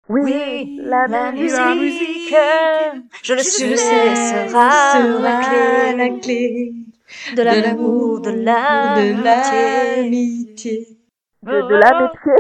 [0.10, 2.34] Oui, Oui, la, la musique.
[3.24, 6.74] Je le sais, sais, sera, la clé la clé
[7.36, 9.96] de l'amour, de de l'amitié.
[10.04, 10.88] l'amitié.
[11.44, 12.32] De, de l'amitié.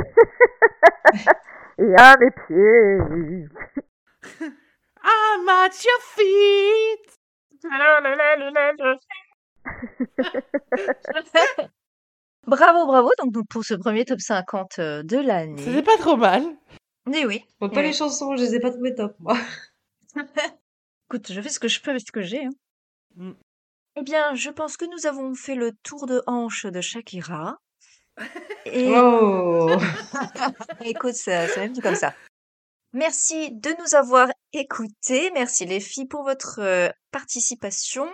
[1.80, 3.47] Et à mes pieds.
[5.03, 7.18] I'm at your feet.
[12.47, 13.09] Bravo, bravo.
[13.20, 15.82] Donc, donc, pour ce premier top 50 euh, de C'était l'année.
[15.84, 16.43] pas trop mal.
[17.14, 17.43] Eh oui.
[17.60, 17.88] Bon, Eh pas oui.
[17.88, 19.38] les chansons, je les ai pas trouvées top, moi.
[21.10, 22.45] Écoute, je fais ce que je peux avec ce que j'ai.
[22.45, 22.49] hein.
[23.16, 23.32] Mm.
[23.97, 27.58] Eh bien, je pense que nous avons fait le tour de hanche de Shakira.
[28.66, 29.78] Et Oh
[30.84, 32.14] écoute, ça- c'est même dit comme ça.
[32.93, 35.32] Merci de nous avoir écoutés.
[35.32, 38.10] Merci les filles pour votre euh, participation.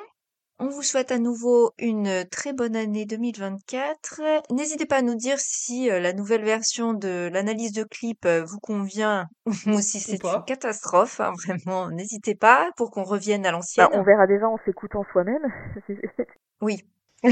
[0.59, 4.21] On vous souhaite à nouveau une très bonne année 2024.
[4.51, 8.43] N'hésitez pas à nous dire si euh, la nouvelle version de l'analyse de clip euh,
[8.45, 9.27] vous convient
[9.67, 11.19] ou si c'est une catastrophe.
[11.19, 13.87] hein, vraiment, n'hésitez pas pour qu'on revienne à Bah, l'ancienne.
[13.93, 15.41] on verra déjà en s'écoutant soi-même.
[16.61, 16.81] Oui.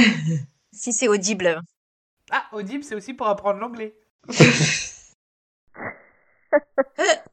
[0.73, 1.61] si c'est audible.
[2.31, 3.95] Ah, Audible, c'est aussi pour apprendre l'anglais.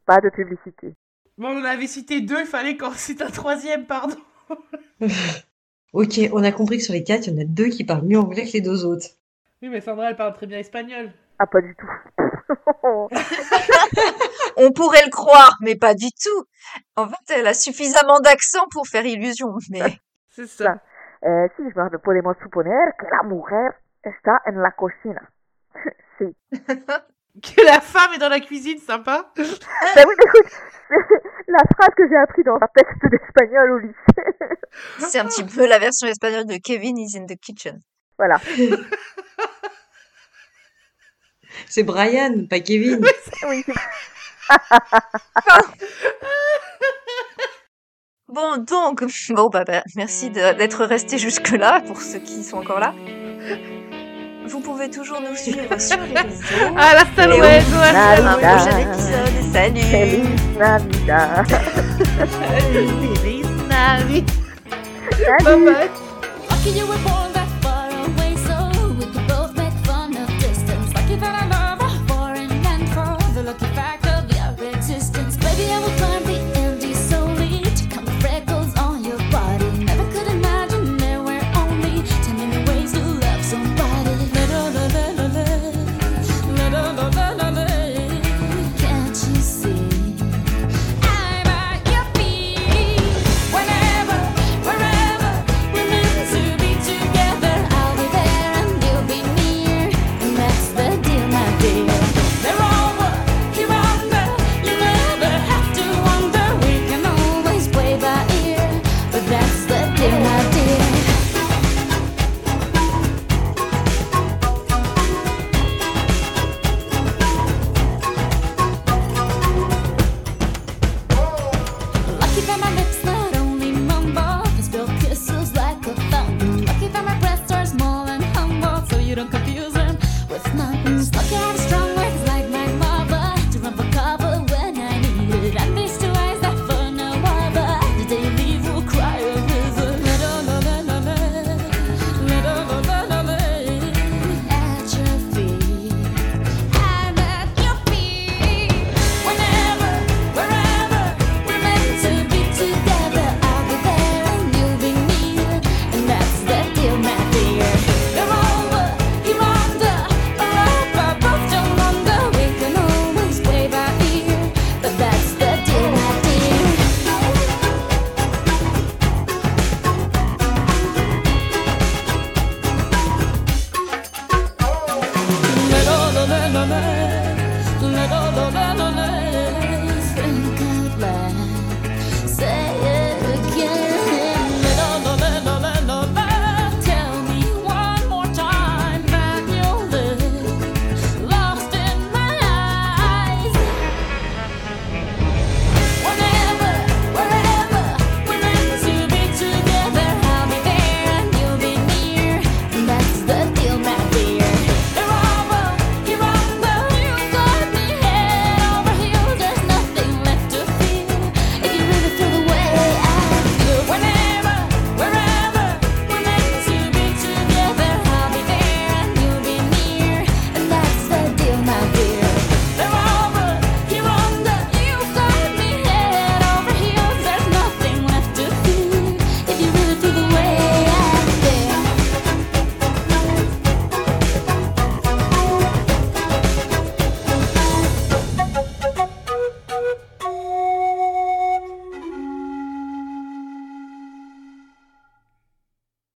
[0.07, 0.95] Pas de publicité.
[1.39, 4.17] Bon, on en avait cité deux, il fallait qu'en cite un troisième, pardon.
[5.93, 8.05] Ok, on a compris que sur les quatre, il y en a deux qui parlent
[8.05, 9.07] mieux anglais que les deux autres.
[9.63, 11.13] Oui, mais Sandra, elle parle très bien espagnol.
[11.39, 11.87] Ah, pas du tout.
[14.57, 16.45] On pourrait le croire, mais pas du tout.
[16.97, 19.81] En fait, elle a suffisamment d'accent pour faire illusion, mais
[20.31, 20.81] C'est ça.
[21.25, 23.73] Eh, sí, nos podemos suponer que la mujer
[24.05, 25.23] está en la cocina.
[26.19, 26.37] sí.
[27.43, 29.31] Que la femme est dans la cuisine, sympa.
[29.37, 30.51] Ben oui, mais écoute,
[30.89, 30.95] c'est
[31.49, 33.97] la phrase que j'ai appris dans un texte d'espagnol au lycée.
[35.11, 37.79] c'est un petit peu la version espagnole de Kevin is in the kitchen.
[38.19, 38.41] voilà.
[41.67, 43.01] C'est Brian, pas Kevin.
[43.49, 43.75] Oui, c'est-
[48.29, 52.95] Bon, donc, bon, bah, bah, merci d'être resté jusque-là pour ceux qui sont encore là.
[54.51, 56.75] Vous pouvez toujours nous suivre sur les réseaux.
[56.77, 58.39] Ah, la hasta à un luego.
[58.41, 59.53] prochain épisode.
[59.53, 61.47] Salut Feliz Navidad.
[63.23, 64.27] Feliz Navidad.
[65.45, 65.45] Salut.
[65.45, 67.28] Bye bye.